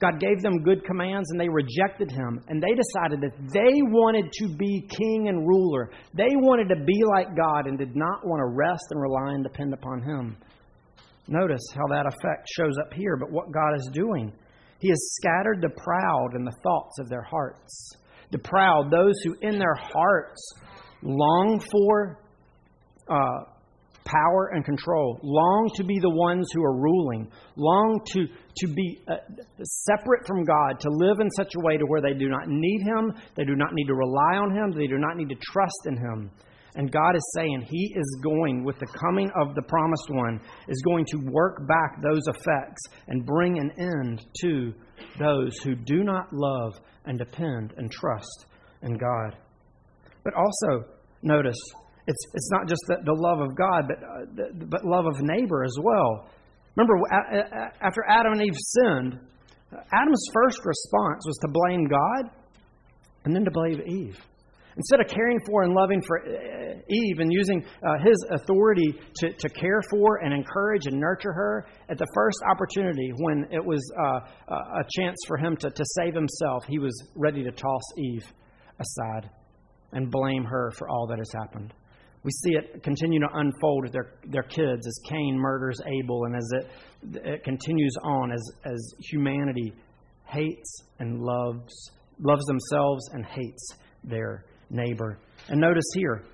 God 0.01 0.19
gave 0.19 0.41
them 0.41 0.63
good 0.63 0.83
commands 0.85 1.31
and 1.31 1.39
they 1.39 1.49
rejected 1.49 2.11
him. 2.11 2.41
And 2.49 2.63
they 2.63 2.75
decided 2.75 3.21
that 3.21 3.37
they 3.53 3.83
wanted 3.83 4.33
to 4.33 4.49
be 4.57 4.89
king 4.89 5.29
and 5.29 5.47
ruler. 5.47 5.91
They 6.15 6.35
wanted 6.37 6.69
to 6.75 6.85
be 6.85 7.03
like 7.11 7.37
God 7.37 7.67
and 7.67 7.79
did 7.79 7.95
not 7.95 8.27
want 8.27 8.41
to 8.41 8.57
rest 8.57 8.85
and 8.91 9.01
rely 9.01 9.35
and 9.35 9.45
depend 9.45 9.75
upon 9.75 10.03
him. 10.03 10.37
Notice 11.29 11.63
how 11.75 11.87
that 11.91 12.07
effect 12.07 12.49
shows 12.57 12.75
up 12.81 12.93
here, 12.95 13.17
but 13.17 13.31
what 13.31 13.53
God 13.53 13.75
is 13.77 13.91
doing. 13.93 14.33
He 14.81 14.89
has 14.89 15.13
scattered 15.21 15.61
the 15.61 15.69
proud 15.69 16.31
in 16.35 16.45
the 16.45 16.57
thoughts 16.63 16.99
of 16.99 17.11
their 17.11 17.23
hearts. 17.23 17.93
The 18.33 18.39
proud, 18.39 18.91
those 18.91 19.15
who 19.23 19.37
in 19.43 19.59
their 19.59 19.75
hearts 19.75 20.53
long 21.03 21.63
for 21.71 22.21
uh, 23.09 23.45
power 24.05 24.51
and 24.55 24.65
control, 24.65 25.19
long 25.23 25.71
to 25.77 25.85
be 25.85 25.99
the 26.01 26.11
ones 26.11 26.49
who 26.53 26.63
are 26.63 26.77
ruling, 26.77 27.31
long 27.57 28.01
to, 28.13 28.27
to 28.27 28.67
be 28.69 29.01
uh, 29.09 29.17
separate 29.63 30.27
from 30.27 30.45
God, 30.45 30.81
to 30.81 30.89
live 30.91 31.21
in 31.21 31.31
such 31.31 31.53
a 31.57 31.65
way 31.65 31.77
to 31.77 31.85
where 31.87 32.01
they 32.01 32.15
do 32.15 32.29
not 32.29 32.49
need 32.49 32.83
Him, 32.83 33.13
they 33.37 33.45
do 33.45 33.57
not 33.57 33.73
need 33.73 33.87
to 33.87 33.95
rely 33.95 34.37
on 34.37 34.55
Him, 34.55 34.73
they 34.77 34.87
do 34.87 34.99
not 34.99 35.17
need 35.17 35.29
to 35.29 35.37
trust 35.53 35.87
in 35.87 35.97
Him. 35.97 36.31
And 36.77 36.93
God 36.93 37.17
is 37.17 37.33
saying 37.35 37.67
He 37.69 37.95
is 37.97 38.21
going, 38.23 38.65
with 38.65 38.79
the 38.79 38.87
coming 38.87 39.31
of 39.41 39.55
the 39.55 39.63
promised 39.63 40.09
one, 40.11 40.41
is 40.69 40.83
going 40.83 41.05
to 41.07 41.19
work 41.31 41.67
back 41.67 42.01
those 42.01 42.23
effects 42.29 42.83
and 43.09 43.27
bring 43.27 43.59
an 43.59 43.73
end 43.79 44.25
to 44.43 44.73
those 45.19 45.59
who 45.59 45.75
do 45.75 46.05
not 46.05 46.33
love 46.33 46.81
and 47.07 47.19
depend 47.19 47.75
and 47.77 47.91
trust 47.91 48.47
in 48.83 48.97
God. 48.97 49.37
But 50.23 50.35
also, 50.35 50.87
notice, 51.23 51.59
it's, 52.07 52.25
it's 52.35 52.51
not 52.51 52.69
just 52.69 52.83
the, 52.87 52.97
the 53.05 53.15
love 53.15 53.41
of 53.41 53.57
God, 53.57 53.89
but, 53.89 53.99
uh, 53.99 54.51
the, 54.59 54.67
but 54.67 54.85
love 54.85 55.07
of 55.07 55.21
neighbor 55.21 55.65
as 55.65 55.77
well. 55.83 56.29
Remember, 56.77 56.95
after 57.83 58.05
Adam 58.09 58.33
and 58.33 58.43
Eve 58.43 58.57
sinned, 58.57 59.19
Adam's 59.73 60.25
first 60.33 60.61
response 60.65 61.25
was 61.27 61.37
to 61.43 61.49
blame 61.49 61.87
God 61.87 62.31
and 63.25 63.35
then 63.35 63.45
to 63.45 63.51
blame 63.51 63.81
Eve. 63.87 64.19
Instead 64.77 65.01
of 65.01 65.09
caring 65.09 65.39
for 65.47 65.65
and 65.65 65.75
loving 65.75 66.01
for 66.01 66.21
uh, 66.21 66.79
Eve 66.89 67.19
and 67.19 67.33
using 67.33 67.63
uh, 67.85 67.99
his 68.05 68.17
authority 68.31 68.95
to, 69.17 69.33
to 69.33 69.49
care 69.49 69.83
for 69.91 70.19
and 70.23 70.33
encourage 70.33 70.87
and 70.87 70.99
nurture 70.99 71.33
her, 71.33 71.67
at 71.89 71.99
the 71.99 72.07
first 72.15 72.39
opportunity 72.49 73.13
when 73.19 73.47
it 73.51 73.65
was 73.65 73.81
uh, 73.99 74.21
a 74.49 74.85
chance 74.97 75.17
for 75.27 75.37
him 75.37 75.57
to, 75.57 75.71
to 75.71 75.85
save 75.99 76.15
himself, 76.15 76.65
he 76.69 76.79
was 76.79 76.93
ready 77.17 77.43
to 77.43 77.51
toss 77.51 77.83
Eve 77.99 78.33
aside 78.79 79.29
and 79.93 80.11
blame 80.11 80.45
her 80.45 80.71
for 80.79 80.89
all 80.89 81.07
that 81.09 81.19
has 81.19 81.33
happened. 81.33 81.75
We 82.23 82.31
see 82.31 82.51
it 82.51 82.83
continue 82.83 83.19
to 83.21 83.29
unfold 83.33 83.85
with 83.85 83.93
their, 83.93 84.13
their 84.27 84.43
kids 84.43 84.87
as 84.87 85.01
Cain 85.09 85.39
murders 85.39 85.81
Abel 85.87 86.25
and 86.25 86.37
as 86.37 86.51
it, 86.53 87.23
it 87.25 87.45
continues 87.45 87.95
on 88.03 88.33
as, 88.33 88.51
as 88.67 88.95
humanity 88.99 89.73
hates 90.27 90.83
and 90.99 91.21
loves, 91.21 91.91
loves 92.19 92.45
themselves 92.45 93.09
and 93.13 93.25
hates 93.25 93.75
their 94.05 94.45
neighbor. 94.69 95.19
And 95.49 95.61
notice 95.61 95.85
here, 95.95 96.25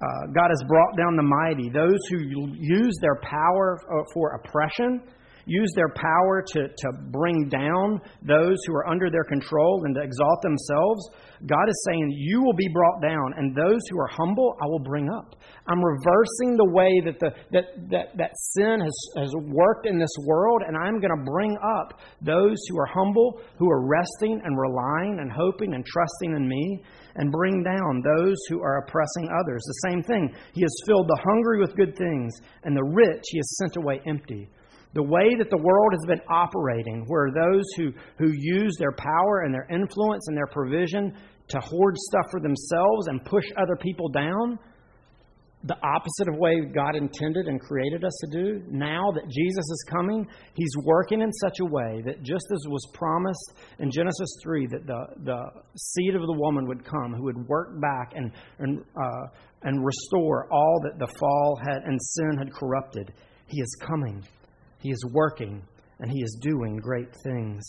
uh, 0.00 0.26
God 0.34 0.48
has 0.48 0.62
brought 0.68 0.96
down 0.96 1.16
the 1.16 1.22
mighty, 1.22 1.70
those 1.70 1.98
who 2.10 2.18
use 2.56 2.96
their 3.00 3.20
power 3.22 3.78
uh, 3.82 4.04
for 4.14 4.34
oppression 4.34 5.02
use 5.46 5.72
their 5.74 5.92
power 5.94 6.42
to, 6.46 6.68
to 6.68 6.88
bring 7.10 7.48
down 7.48 8.00
those 8.22 8.58
who 8.66 8.74
are 8.74 8.88
under 8.88 9.10
their 9.10 9.24
control 9.24 9.82
and 9.84 9.94
to 9.96 10.02
exalt 10.02 10.42
themselves, 10.42 11.10
God 11.46 11.68
is 11.68 11.84
saying, 11.88 12.14
You 12.16 12.42
will 12.42 12.54
be 12.54 12.68
brought 12.72 13.02
down, 13.02 13.34
and 13.36 13.56
those 13.56 13.80
who 13.90 13.98
are 13.98 14.10
humble, 14.12 14.56
I 14.62 14.66
will 14.66 14.82
bring 14.84 15.08
up. 15.10 15.34
I'm 15.66 15.82
reversing 15.82 16.56
the 16.56 16.70
way 16.70 17.00
that, 17.04 17.18
the, 17.18 17.30
that, 17.50 17.64
that, 17.90 18.16
that 18.16 18.30
sin 18.54 18.80
has, 18.80 18.96
has 19.18 19.34
worked 19.50 19.86
in 19.86 19.98
this 19.98 20.14
world, 20.24 20.62
and 20.66 20.76
I'm 20.76 21.00
going 21.00 21.14
to 21.16 21.30
bring 21.30 21.56
up 21.78 21.98
those 22.20 22.58
who 22.68 22.78
are 22.78 22.86
humble, 22.86 23.40
who 23.58 23.68
are 23.70 23.86
resting 23.86 24.40
and 24.44 24.58
relying 24.58 25.18
and 25.20 25.32
hoping 25.32 25.74
and 25.74 25.84
trusting 25.84 26.36
in 26.36 26.48
me, 26.48 26.82
and 27.16 27.30
bring 27.30 27.62
down 27.62 28.02
those 28.16 28.36
who 28.48 28.62
are 28.62 28.84
oppressing 28.86 29.28
others. 29.28 29.62
The 29.66 29.90
same 29.90 30.02
thing. 30.02 30.34
He 30.54 30.62
has 30.62 30.74
filled 30.86 31.08
the 31.08 31.20
hungry 31.24 31.60
with 31.60 31.76
good 31.76 31.96
things, 31.96 32.32
and 32.64 32.76
the 32.76 32.84
rich 32.84 33.22
he 33.30 33.38
has 33.38 33.56
sent 33.58 33.76
away 33.76 34.00
empty 34.06 34.48
the 34.94 35.02
way 35.02 35.34
that 35.38 35.48
the 35.50 35.56
world 35.56 35.92
has 35.92 36.06
been 36.06 36.24
operating, 36.28 37.04
where 37.06 37.30
those 37.30 37.64
who, 37.76 37.92
who 38.18 38.32
use 38.32 38.76
their 38.78 38.92
power 38.92 39.42
and 39.44 39.54
their 39.54 39.66
influence 39.70 40.28
and 40.28 40.36
their 40.36 40.48
provision 40.48 41.14
to 41.48 41.60
hoard 41.60 41.96
stuff 41.96 42.26
for 42.30 42.40
themselves 42.40 43.08
and 43.08 43.24
push 43.24 43.44
other 43.56 43.76
people 43.76 44.08
down, 44.08 44.58
the 45.64 45.76
opposite 45.76 46.28
of 46.28 46.36
way 46.38 46.60
God 46.74 46.96
intended 46.96 47.46
and 47.46 47.60
created 47.60 48.04
us 48.04 48.12
to 48.24 48.42
do. 48.42 48.62
Now 48.68 49.12
that 49.14 49.22
Jesus 49.30 49.64
is 49.64 49.84
coming, 49.88 50.26
He's 50.54 50.74
working 50.84 51.20
in 51.20 51.32
such 51.32 51.60
a 51.60 51.64
way 51.64 52.02
that 52.04 52.22
just 52.22 52.46
as 52.52 52.60
was 52.68 52.84
promised 52.92 53.54
in 53.78 53.90
Genesis 53.90 54.28
3, 54.42 54.66
that 54.66 54.86
the, 54.86 55.06
the 55.24 55.40
seed 55.76 56.14
of 56.16 56.22
the 56.22 56.36
woman 56.36 56.66
would 56.66 56.84
come 56.84 57.14
who 57.14 57.24
would 57.24 57.48
work 57.48 57.80
back 57.80 58.12
and, 58.14 58.32
and, 58.58 58.80
uh, 58.96 59.26
and 59.62 59.84
restore 59.84 60.52
all 60.52 60.80
that 60.82 60.98
the 60.98 61.12
fall 61.18 61.60
had 61.64 61.82
and 61.84 61.98
sin 62.02 62.38
had 62.38 62.52
corrupted, 62.52 63.12
He 63.46 63.60
is 63.60 63.76
coming. 63.80 64.22
He 64.82 64.90
is 64.90 65.04
working 65.12 65.62
and 66.00 66.10
he 66.10 66.18
is 66.20 66.38
doing 66.40 66.76
great 66.76 67.14
things. 67.24 67.62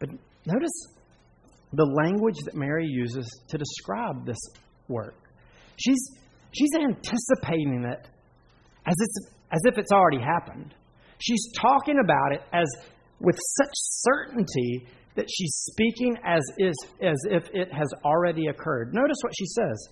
But 0.00 0.10
notice 0.44 0.70
the 1.72 1.84
language 1.84 2.36
that 2.44 2.54
Mary 2.54 2.86
uses 2.86 3.26
to 3.48 3.56
describe 3.56 4.26
this 4.26 4.38
work. 4.88 5.14
She's, 5.76 6.10
she's 6.52 6.70
anticipating 6.74 7.84
it 7.84 8.08
as, 8.86 8.94
it's, 8.98 9.30
as 9.52 9.60
if 9.64 9.78
it's 9.78 9.92
already 9.92 10.20
happened. 10.20 10.74
She's 11.18 11.52
talking 11.60 12.00
about 12.02 12.32
it 12.32 12.40
as 12.52 12.66
with 13.20 13.36
such 13.36 13.72
certainty 13.74 14.86
that 15.14 15.26
she's 15.30 15.54
speaking 15.70 16.16
as, 16.24 16.42
is, 16.58 16.74
as 17.02 17.18
if 17.30 17.44
it 17.52 17.72
has 17.72 17.88
already 18.04 18.48
occurred. 18.48 18.92
Notice 18.94 19.18
what 19.22 19.32
she 19.38 19.46
says. 19.46 19.88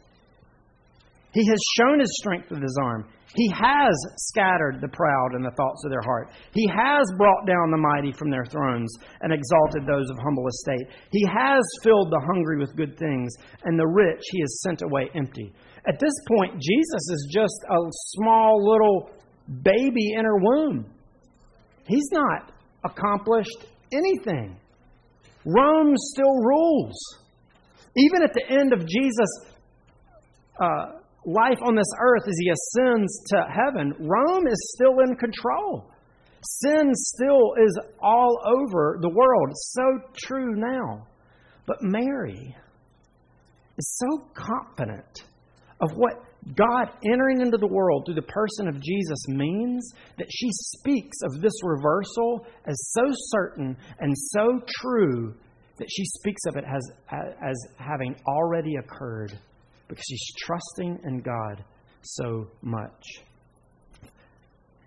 He 1.33 1.47
has 1.47 1.59
shown 1.77 2.01
his 2.01 2.11
strength 2.19 2.51
with 2.51 2.63
his 2.63 2.77
arm. 2.83 3.09
He 3.35 3.51
has 3.51 3.95
scattered 4.17 4.81
the 4.81 4.89
proud 4.89 5.35
in 5.37 5.43
the 5.43 5.51
thoughts 5.51 5.85
of 5.85 5.91
their 5.91 6.03
heart. 6.03 6.31
He 6.55 6.67
has 6.69 7.05
brought 7.19 7.47
down 7.47 7.71
the 7.71 7.77
mighty 7.77 8.13
from 8.13 8.31
their 8.31 8.47
thrones 8.47 8.91
and 9.21 9.33
exalted 9.33 9.87
those 9.87 10.09
of 10.11 10.17
humble 10.23 10.49
estate. 10.49 10.89
He 11.13 11.25
has 11.27 11.63
filled 11.83 12.11
the 12.11 12.25
hungry 12.27 12.59
with 12.59 12.77
good 12.77 12.99
things, 12.99 13.35
and 13.65 13.79
the 13.79 13.87
rich 13.87 14.23
he 14.31 14.41
has 14.41 14.61
sent 14.63 14.83
away 14.83 15.11
empty. 15.15 15.53
At 15.87 15.99
this 16.01 16.15
point, 16.27 16.55
Jesus 16.55 17.11
is 17.11 17.31
just 17.33 17.65
a 17.71 17.79
small 18.17 18.65
little 18.65 19.11
baby 19.63 20.15
in 20.17 20.25
her 20.25 20.39
womb. 20.39 20.87
He's 21.87 22.09
not 22.13 22.53
accomplished 22.85 23.67
anything. 23.93 24.57
Rome 25.45 25.95
still 25.97 26.35
rules. 26.35 26.99
Even 27.97 28.23
at 28.23 28.33
the 28.33 28.45
end 28.49 28.73
of 28.73 28.81
Jesus' 28.81 29.55
uh, 30.61 30.99
life 31.25 31.59
on 31.65 31.75
this 31.75 31.91
earth 32.01 32.23
as 32.27 32.35
he 32.39 32.51
ascends 32.51 33.23
to 33.27 33.45
heaven, 33.49 33.93
Rome 34.01 34.47
is 34.47 34.75
still 34.75 35.01
in 35.01 35.17
control. 35.17 35.91
Sin 36.43 36.93
still 36.95 37.55
is 37.67 37.79
all 38.01 38.41
over 38.47 38.99
the 39.01 39.09
world. 39.09 39.49
It's 39.51 39.73
so 39.75 40.09
true 40.17 40.55
now. 40.55 41.07
But 41.67 41.79
Mary 41.83 42.57
is 43.77 43.99
so 43.99 44.25
confident 44.35 45.25
of 45.81 45.91
what 45.97 46.25
God 46.55 46.89
entering 47.13 47.41
into 47.41 47.59
the 47.59 47.67
world 47.67 48.05
through 48.07 48.15
the 48.15 48.23
person 48.23 48.69
of 48.69 48.81
Jesus 48.81 49.19
means 49.29 49.93
that 50.17 50.29
she 50.31 50.49
speaks 50.51 51.19
of 51.25 51.41
this 51.43 51.53
reversal 51.63 52.47
as 52.67 52.77
so 52.93 53.03
certain 53.11 53.77
and 53.99 54.15
so 54.17 54.61
true 54.81 55.35
that 55.79 55.89
she 55.91 56.05
speaks 56.05 56.43
of 56.49 56.57
it 56.57 56.65
as, 56.65 56.91
as 57.11 57.57
having 57.77 58.17
already 58.27 58.77
occurred 58.77 59.39
because 59.89 60.05
she's 60.09 60.35
trusting 60.45 61.01
in 61.05 61.21
God 61.21 61.65
so 62.03 62.47
much. 62.63 63.05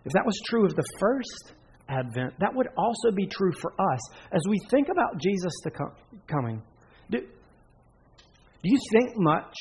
If 0.06 0.14
that 0.14 0.26
was 0.26 0.40
true 0.48 0.66
of 0.66 0.76
the 0.76 0.84
first 1.00 1.54
Advent, 1.90 2.34
that 2.40 2.54
would 2.54 2.68
also 2.78 3.12
be 3.14 3.28
true 3.28 3.52
for 3.60 3.74
us 3.74 4.00
as 4.32 4.42
we 4.48 4.58
think 4.70 4.88
about 4.90 5.20
Jesus 5.20 5.52
to 5.64 5.72
com- 5.72 5.92
coming. 6.28 6.62
Do, 7.10 7.20
do 7.20 7.26
you 8.64 8.80
think 8.94 9.18
much 9.18 9.54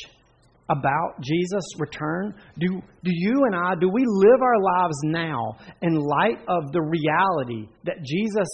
about 0.69 1.21
Jesus' 1.21 1.65
return? 1.79 2.35
Do, 2.59 2.81
do 3.03 3.11
you 3.13 3.45
and 3.47 3.57
I, 3.57 3.75
do 3.81 3.89
we 3.89 4.05
live 4.07 4.41
our 4.41 4.61
lives 4.61 4.97
now 5.05 5.57
in 5.83 5.95
light 5.95 6.39
of 6.49 6.71
the 6.73 6.81
reality 6.81 7.69
that 7.85 8.03
Jesus 8.05 8.49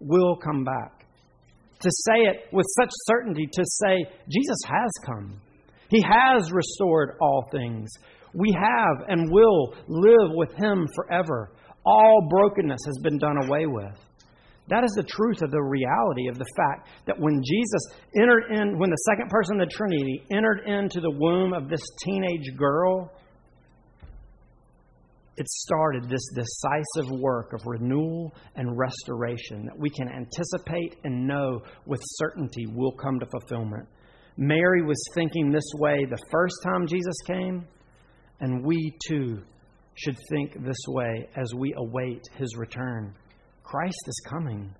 will 0.00 0.36
come 0.36 0.64
back? 0.64 1.06
To 1.80 1.90
say 1.90 2.30
it 2.30 2.46
with 2.52 2.66
such 2.80 2.90
certainty, 3.06 3.46
to 3.52 3.64
say, 3.64 4.04
Jesus 4.28 4.58
has 4.66 4.90
come. 5.06 5.40
He 5.92 6.02
has 6.02 6.50
restored 6.50 7.16
all 7.20 7.46
things. 7.52 7.90
We 8.32 8.50
have 8.58 9.08
and 9.08 9.30
will 9.30 9.74
live 9.88 10.30
with 10.34 10.50
Him 10.54 10.88
forever. 10.96 11.52
All 11.84 12.28
brokenness 12.30 12.80
has 12.86 12.98
been 13.02 13.18
done 13.18 13.36
away 13.44 13.66
with. 13.66 13.94
That 14.68 14.84
is 14.84 14.92
the 14.96 15.02
truth 15.02 15.42
of 15.42 15.50
the 15.50 15.60
reality 15.60 16.28
of 16.28 16.38
the 16.38 16.46
fact 16.56 16.88
that 17.06 17.18
when 17.18 17.42
Jesus 17.44 17.82
entered 18.18 18.44
in, 18.52 18.78
when 18.78 18.88
the 18.88 19.04
second 19.10 19.28
person 19.28 19.60
of 19.60 19.68
the 19.68 19.74
Trinity 19.74 20.24
entered 20.32 20.62
into 20.66 21.00
the 21.00 21.10
womb 21.10 21.52
of 21.52 21.68
this 21.68 21.82
teenage 22.02 22.56
girl, 22.56 23.12
it 25.36 25.46
started 25.48 26.08
this 26.08 26.26
decisive 26.34 27.10
work 27.20 27.52
of 27.52 27.60
renewal 27.66 28.34
and 28.56 28.78
restoration 28.78 29.66
that 29.66 29.78
we 29.78 29.90
can 29.90 30.08
anticipate 30.08 30.96
and 31.04 31.26
know 31.26 31.60
with 31.84 32.00
certainty 32.02 32.64
will 32.66 32.92
come 32.92 33.18
to 33.18 33.26
fulfillment. 33.26 33.86
Mary 34.36 34.82
was 34.82 35.02
thinking 35.14 35.50
this 35.50 35.70
way 35.74 36.04
the 36.04 36.24
first 36.30 36.54
time 36.64 36.86
Jesus 36.86 37.16
came, 37.26 37.66
and 38.40 38.64
we 38.64 38.96
too 39.06 39.42
should 39.94 40.16
think 40.30 40.54
this 40.64 40.78
way 40.88 41.28
as 41.36 41.54
we 41.54 41.74
await 41.76 42.22
his 42.36 42.56
return. 42.56 43.14
Christ 43.62 44.02
is 44.06 44.22
coming. 44.28 44.74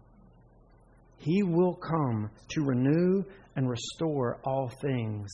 He 1.19 1.43
will 1.43 1.75
come 1.75 2.31
to 2.51 2.63
renew 2.63 3.23
and 3.57 3.69
restore 3.69 4.41
all 4.45 4.71
things. 4.81 5.29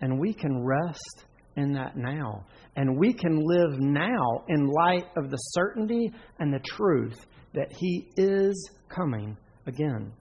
And 0.00 0.20
we 0.20 0.34
can 0.34 0.64
rest 0.64 1.24
in 1.56 1.72
that 1.72 1.96
now. 1.96 2.44
And 2.76 2.98
we 2.98 3.12
can 3.12 3.42
live 3.42 3.80
now 3.80 4.44
in 4.48 4.66
light 4.66 5.06
of 5.16 5.30
the 5.30 5.36
certainty 5.36 6.12
and 6.38 6.52
the 6.52 6.60
truth 6.60 7.26
that 7.54 7.72
He 7.72 8.08
is 8.16 8.70
coming 8.88 9.36
again. 9.66 10.12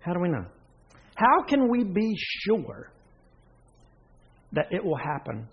How 0.00 0.12
do 0.14 0.20
we 0.20 0.28
know? 0.28 0.46
How 1.18 1.42
can 1.42 1.68
we 1.68 1.82
be 1.82 2.14
sure 2.16 2.92
that 4.52 4.66
it 4.70 4.84
will 4.84 4.96
happen? 4.96 5.48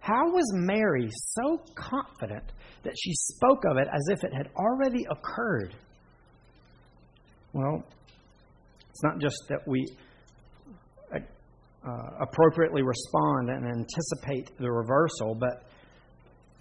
How 0.00 0.30
was 0.30 0.50
Mary 0.54 1.06
so 1.10 1.60
confident 1.74 2.44
that 2.82 2.94
she 2.98 3.12
spoke 3.12 3.62
of 3.70 3.76
it 3.76 3.88
as 3.92 4.08
if 4.08 4.24
it 4.24 4.32
had 4.34 4.48
already 4.56 5.04
occurred? 5.10 5.74
Well, 7.52 7.84
it's 8.88 9.02
not 9.02 9.20
just 9.20 9.36
that 9.50 9.60
we 9.66 9.84
uh, 11.14 11.18
appropriately 12.22 12.80
respond 12.80 13.50
and 13.50 13.66
anticipate 13.66 14.50
the 14.58 14.70
reversal, 14.70 15.34
but 15.34 15.66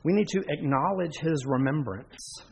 we 0.04 0.12
need 0.12 0.28
to 0.28 0.44
acknowledge 0.50 1.16
his 1.22 1.46
remembrance. 1.48 2.44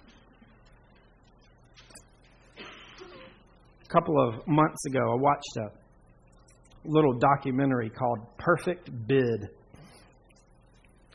A 3.83 3.89
couple 3.91 4.15
of 4.17 4.47
months 4.47 4.85
ago, 4.85 4.99
I 4.99 5.15
watched 5.15 5.57
a 5.57 5.88
little 6.89 7.13
documentary 7.13 7.89
called 7.89 8.19
Perfect 8.37 8.89
Bid 9.07 9.43
It 9.43 9.49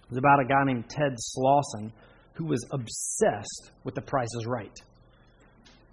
was 0.09 0.19
about 0.19 0.41
a 0.41 0.45
guy 0.45 0.65
named 0.65 0.89
Ted 0.89 1.17
Slauson 1.37 1.91
who 2.35 2.47
was 2.47 2.65
obsessed 2.73 3.73
with 3.85 3.95
The 3.95 4.03
Price 4.03 4.29
is 4.39 4.47
Right. 4.47 4.77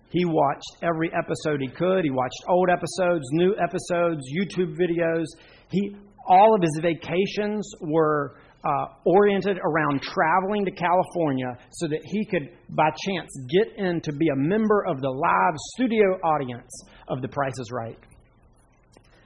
He 0.09 0.25
watched 0.25 0.77
every 0.83 1.09
episode 1.13 1.61
he 1.61 1.69
could. 1.69 2.03
He 2.03 2.09
watched 2.09 2.43
old 2.49 2.69
episodes, 2.69 3.23
new 3.31 3.55
episodes, 3.55 4.21
YouTube 4.35 4.75
videos. 4.75 5.25
He 5.69 5.95
all 6.27 6.53
of 6.53 6.61
his 6.61 6.79
vacations 6.81 7.69
were 7.81 8.35
uh, 8.63 8.85
oriented 9.05 9.57
around 9.57 10.01
traveling 10.01 10.65
to 10.65 10.71
California 10.71 11.57
so 11.71 11.87
that 11.87 11.99
he 12.03 12.25
could, 12.25 12.49
by 12.69 12.89
chance, 13.07 13.29
get 13.49 13.77
in 13.77 14.01
to 14.01 14.13
be 14.13 14.27
a 14.27 14.35
member 14.35 14.85
of 14.87 15.01
the 15.01 15.09
live 15.09 15.55
studio 15.73 16.05
audience 16.23 16.69
of 17.07 17.21
The 17.21 17.27
Price 17.27 17.57
is 17.57 17.71
Right. 17.71 17.97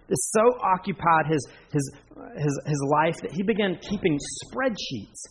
This 0.08 0.32
so 0.32 0.42
occupied 0.62 1.26
his, 1.30 1.48
his, 1.72 1.92
his, 2.38 2.60
his 2.66 2.82
life 2.92 3.16
that 3.22 3.32
he 3.32 3.44
began 3.44 3.78
keeping 3.82 4.18
spreadsheets 4.44 5.22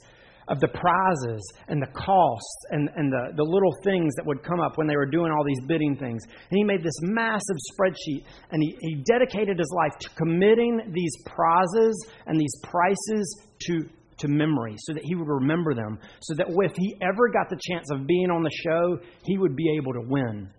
of 0.49 0.61
the 0.61 0.69
prizes 0.69 1.43
and 1.69 1.81
the 1.81 1.91
costs 1.95 2.57
and, 2.71 2.91
and 2.97 3.11
the, 3.11 3.33
the 3.37 3.43
little 3.43 3.75
things 3.83 4.15
that 4.17 4.27
would 4.27 4.43
come 4.43 4.61
up 4.61 4.77
when 4.77 4.87
they 4.87 4.97
were 4.97 5.07
doing 5.07 5.33
all 5.33 5.45
these 5.45 5.61
bidding 5.67 5.97
things. 5.97 6.23
And 6.25 6.59
he 6.59 6.65
made 6.65 6.83
this 6.83 6.99
massive 7.03 7.57
spreadsheet 7.73 8.25
and 8.51 8.63
he, 8.63 8.77
he 8.81 9.03
dedicated 9.07 9.59
his 9.59 9.73
life 9.75 9.99
to 10.01 10.09
committing 10.17 10.93
these 10.93 11.15
prizes 11.25 12.07
and 12.27 12.39
these 12.39 12.55
prices 12.63 13.43
to, 13.69 13.89
to 14.19 14.29
memory 14.29 14.75
so 14.79 14.93
that 14.93 15.03
he 15.05 15.15
would 15.15 15.29
remember 15.29 15.75
them. 15.75 15.99
So 16.21 16.35
that 16.35 16.47
if 16.51 16.73
he 16.77 16.97
ever 17.01 17.29
got 17.29 17.49
the 17.49 17.59
chance 17.71 17.91
of 17.91 18.07
being 18.07 18.31
on 18.31 18.43
the 18.43 18.53
show, 18.65 18.99
he 19.25 19.39
would 19.39 19.57
be 19.57 19.77
able 19.77 19.95
to 19.95 20.03
win. 20.07 20.51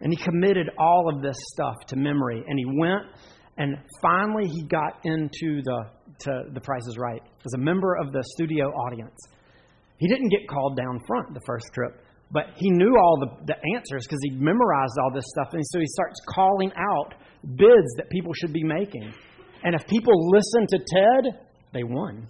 And 0.00 0.12
he 0.12 0.22
committed 0.22 0.70
all 0.78 1.12
of 1.14 1.22
this 1.22 1.36
stuff 1.52 1.76
to 1.88 1.96
memory. 1.96 2.42
And 2.46 2.58
he 2.58 2.64
went, 2.66 3.02
and 3.58 3.76
finally 4.00 4.48
he 4.48 4.62
got 4.62 5.00
into 5.04 5.62
the 5.62 5.84
to 6.20 6.44
the 6.52 6.60
Price 6.60 6.86
is 6.86 6.98
Right 6.98 7.22
as 7.44 7.52
a 7.54 7.58
member 7.58 7.96
of 7.96 8.12
the 8.12 8.22
studio 8.34 8.66
audience. 8.66 9.16
He 9.98 10.08
didn't 10.08 10.28
get 10.28 10.48
called 10.48 10.76
down 10.76 11.00
front 11.06 11.34
the 11.34 11.40
first 11.46 11.66
trip, 11.74 12.02
but 12.30 12.44
he 12.56 12.70
knew 12.70 12.96
all 12.98 13.18
the, 13.20 13.52
the 13.52 13.56
answers 13.76 14.06
because 14.06 14.20
he 14.22 14.30
memorized 14.30 14.94
all 15.02 15.10
this 15.12 15.24
stuff. 15.28 15.48
And 15.52 15.62
so 15.66 15.78
he 15.78 15.86
starts 15.86 16.20
calling 16.34 16.72
out 16.76 17.14
bids 17.42 17.94
that 17.96 18.08
people 18.10 18.32
should 18.34 18.52
be 18.52 18.64
making. 18.64 19.12
And 19.62 19.74
if 19.74 19.86
people 19.86 20.30
listened 20.30 20.68
to 20.70 20.78
Ted, 20.78 21.40
they 21.72 21.84
won. 21.84 22.28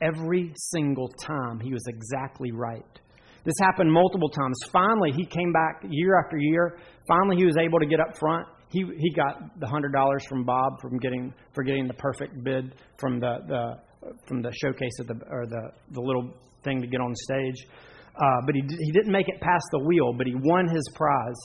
Every 0.00 0.52
single 0.54 1.08
time 1.08 1.60
he 1.60 1.72
was 1.72 1.84
exactly 1.88 2.52
right. 2.52 3.00
This 3.44 3.54
happened 3.60 3.90
multiple 3.90 4.28
times. 4.28 4.58
Finally, 4.70 5.12
he 5.12 5.24
came 5.24 5.52
back 5.52 5.82
year 5.88 6.18
after 6.22 6.36
year. 6.36 6.78
Finally, 7.08 7.36
he 7.36 7.44
was 7.44 7.56
able 7.56 7.78
to 7.78 7.86
get 7.86 8.00
up 8.00 8.16
front. 8.18 8.46
He, 8.68 8.84
he 8.98 9.12
got 9.12 9.58
the 9.58 9.66
hundred 9.66 9.92
dollars 9.92 10.24
from 10.28 10.44
Bob 10.44 10.80
from 10.80 10.98
getting 10.98 11.32
for 11.54 11.64
getting 11.64 11.88
the 11.88 11.94
perfect 11.94 12.44
bid 12.44 12.74
from 12.98 13.18
the, 13.18 13.38
the 13.48 14.14
from 14.26 14.42
the 14.42 14.52
showcase 14.62 14.92
of 15.00 15.08
the 15.08 15.14
or 15.28 15.46
the 15.46 15.70
the 15.92 16.00
little 16.00 16.32
thing 16.62 16.80
to 16.80 16.86
get 16.86 17.00
on 17.00 17.14
stage. 17.14 17.66
Uh, 18.14 18.40
but 18.46 18.54
he 18.54 18.62
he 18.84 18.92
didn't 18.92 19.12
make 19.12 19.28
it 19.28 19.40
past 19.40 19.64
the 19.72 19.80
wheel, 19.80 20.12
but 20.16 20.26
he 20.26 20.34
won 20.36 20.68
his 20.68 20.84
prize. 20.94 21.36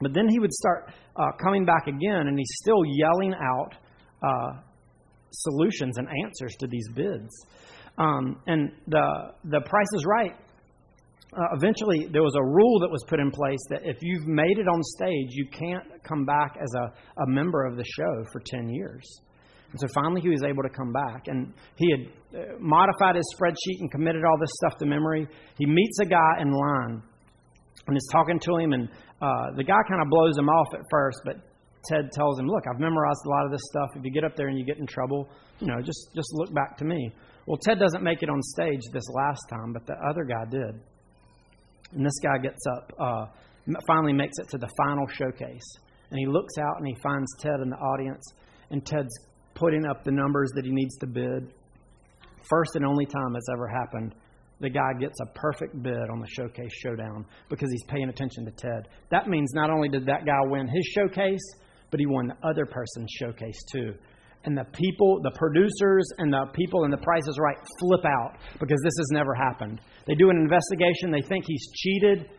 But 0.00 0.14
then 0.14 0.28
he 0.28 0.38
would 0.38 0.52
start 0.52 0.92
uh, 1.16 1.32
coming 1.42 1.64
back 1.64 1.86
again, 1.86 2.28
and 2.28 2.38
he's 2.38 2.52
still 2.62 2.82
yelling 2.86 3.34
out 3.34 3.74
uh, 4.22 4.60
solutions 5.32 5.98
and 5.98 6.08
answers 6.24 6.54
to 6.60 6.66
these 6.66 6.88
bids. 6.94 7.28
Um, 7.98 8.40
and 8.46 8.70
the 8.86 9.32
the 9.44 9.60
Price 9.60 9.92
is 9.94 10.04
Right 10.06 10.34
uh, 11.36 11.54
eventually 11.56 12.08
there 12.10 12.22
was 12.22 12.34
a 12.36 12.42
rule 12.42 12.80
that 12.80 12.90
was 12.90 13.04
put 13.08 13.20
in 13.20 13.30
place 13.30 13.60
that 13.70 13.80
if 13.84 13.96
you've 14.00 14.26
made 14.26 14.58
it 14.58 14.66
on 14.66 14.82
stage, 14.82 15.28
you 15.30 15.46
can't 15.50 15.84
come 16.02 16.24
back 16.24 16.56
as 16.60 16.72
a, 16.74 17.22
a 17.22 17.26
member 17.26 17.66
of 17.66 17.76
the 17.76 17.84
show 17.84 18.24
for 18.32 18.40
10 18.44 18.68
years. 18.70 19.04
And 19.70 19.80
so 19.80 19.86
finally 19.94 20.22
he 20.22 20.30
was 20.30 20.42
able 20.42 20.62
to 20.62 20.70
come 20.70 20.92
back. 20.92 21.28
And 21.28 21.52
he 21.76 21.90
had 21.90 22.40
uh, 22.40 22.44
modified 22.58 23.16
his 23.16 23.26
spreadsheet 23.36 23.80
and 23.80 23.90
committed 23.90 24.24
all 24.24 24.38
this 24.40 24.50
stuff 24.54 24.78
to 24.78 24.86
memory. 24.86 25.28
He 25.58 25.66
meets 25.66 25.98
a 26.00 26.06
guy 26.06 26.40
in 26.40 26.50
line 26.50 27.02
and 27.86 27.96
is 27.96 28.08
talking 28.12 28.38
to 28.38 28.56
him, 28.56 28.72
and 28.72 28.88
uh, 29.20 29.56
the 29.56 29.64
guy 29.64 29.80
kind 29.88 30.02
of 30.02 30.08
blows 30.10 30.36
him 30.36 30.48
off 30.48 30.74
at 30.74 30.80
first, 30.90 31.20
but 31.24 31.36
Ted 31.88 32.12
tells 32.12 32.38
him, 32.38 32.46
"Look, 32.46 32.64
I've 32.70 32.80
memorized 32.80 33.20
a 33.24 33.30
lot 33.30 33.46
of 33.46 33.50
this 33.50 33.62
stuff. 33.70 33.88
If 33.96 34.04
you 34.04 34.12
get 34.12 34.24
up 34.24 34.36
there 34.36 34.48
and 34.48 34.58
you 34.58 34.64
get 34.64 34.78
in 34.78 34.86
trouble, 34.86 35.28
you 35.58 35.66
know, 35.66 35.80
just 35.80 36.10
just 36.14 36.28
look 36.34 36.52
back 36.52 36.76
to 36.78 36.84
me." 36.84 37.12
Well, 37.46 37.56
Ted 37.56 37.78
doesn't 37.78 38.02
make 38.02 38.22
it 38.22 38.28
on 38.28 38.42
stage 38.42 38.80
this 38.92 39.08
last 39.14 39.40
time, 39.48 39.72
but 39.72 39.86
the 39.86 39.94
other 40.08 40.24
guy 40.24 40.44
did. 40.50 40.80
And 41.92 42.04
this 42.04 42.18
guy 42.22 42.38
gets 42.38 42.64
up, 42.76 42.92
uh, 42.98 43.26
finally 43.86 44.12
makes 44.12 44.38
it 44.38 44.48
to 44.50 44.58
the 44.58 44.68
final 44.76 45.06
showcase. 45.06 45.64
And 46.10 46.18
he 46.18 46.26
looks 46.26 46.54
out 46.58 46.78
and 46.78 46.86
he 46.86 46.96
finds 47.02 47.26
Ted 47.40 47.60
in 47.62 47.70
the 47.70 47.76
audience. 47.76 48.24
And 48.70 48.84
Ted's 48.84 49.14
putting 49.54 49.86
up 49.86 50.04
the 50.04 50.12
numbers 50.12 50.50
that 50.54 50.64
he 50.64 50.70
needs 50.70 50.96
to 50.98 51.06
bid. 51.06 51.52
First 52.48 52.76
and 52.76 52.84
only 52.84 53.06
time 53.06 53.34
it's 53.34 53.48
ever 53.52 53.66
happened, 53.66 54.14
the 54.60 54.70
guy 54.70 54.92
gets 54.98 55.18
a 55.20 55.26
perfect 55.38 55.82
bid 55.82 56.10
on 56.10 56.20
the 56.20 56.28
showcase 56.28 56.72
showdown 56.82 57.24
because 57.48 57.70
he's 57.70 57.84
paying 57.84 58.08
attention 58.08 58.44
to 58.44 58.50
Ted. 58.50 58.88
That 59.10 59.28
means 59.28 59.52
not 59.54 59.70
only 59.70 59.88
did 59.88 60.06
that 60.06 60.26
guy 60.26 60.40
win 60.44 60.66
his 60.68 60.84
showcase, 60.86 61.42
but 61.90 62.00
he 62.00 62.06
won 62.06 62.28
the 62.28 62.48
other 62.48 62.66
person's 62.66 63.10
showcase 63.18 63.58
too 63.72 63.94
and 64.44 64.56
the 64.56 64.64
people, 64.72 65.20
the 65.22 65.32
producers, 65.36 66.06
and 66.18 66.32
the 66.32 66.46
people 66.54 66.84
in 66.84 66.90
the 66.90 66.98
Price 66.98 67.26
is 67.26 67.38
Right 67.38 67.58
flip 67.80 68.04
out 68.04 68.38
because 68.60 68.80
this 68.82 68.94
has 68.98 69.08
never 69.10 69.34
happened. 69.34 69.80
They 70.06 70.14
do 70.14 70.30
an 70.30 70.38
investigation, 70.38 71.10
they 71.10 71.26
think 71.26 71.44
he's 71.46 71.70
cheated, 71.74 72.30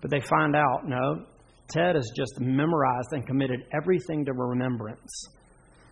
but 0.00 0.10
they 0.10 0.20
find 0.20 0.56
out 0.56 0.86
no, 0.86 1.26
Ted 1.68 1.94
has 1.94 2.10
just 2.16 2.40
memorized 2.40 3.12
and 3.12 3.26
committed 3.26 3.60
everything 3.72 4.24
to 4.24 4.32
remembrance. 4.32 5.28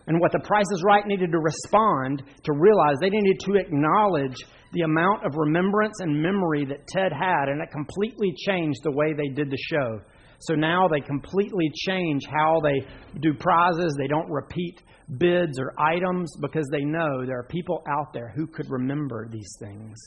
And 0.07 0.19
what 0.19 0.31
the 0.31 0.39
Price 0.39 0.65
is 0.73 0.83
Right 0.83 1.05
needed 1.05 1.31
to 1.31 1.39
respond 1.39 2.23
to 2.43 2.53
realize 2.53 2.97
they 2.99 3.09
needed 3.09 3.39
to 3.41 3.55
acknowledge 3.55 4.35
the 4.73 4.81
amount 4.81 5.25
of 5.25 5.33
remembrance 5.35 5.95
and 5.99 6.21
memory 6.21 6.65
that 6.65 6.87
Ted 6.87 7.11
had, 7.11 7.49
and 7.49 7.61
it 7.61 7.69
completely 7.71 8.33
changed 8.45 8.79
the 8.83 8.91
way 8.91 9.13
they 9.13 9.33
did 9.33 9.51
the 9.51 9.57
show. 9.57 9.99
So 10.39 10.55
now 10.55 10.87
they 10.87 11.01
completely 11.01 11.69
change 11.87 12.21
how 12.25 12.61
they 12.63 12.85
do 13.19 13.33
prizes. 13.33 13.95
They 13.97 14.07
don't 14.07 14.29
repeat 14.29 14.81
bids 15.17 15.59
or 15.59 15.73
items 15.79 16.31
because 16.41 16.67
they 16.71 16.83
know 16.83 17.25
there 17.25 17.39
are 17.39 17.47
people 17.49 17.83
out 17.89 18.13
there 18.13 18.31
who 18.35 18.47
could 18.47 18.69
remember 18.69 19.27
these 19.29 19.55
things. 19.59 19.97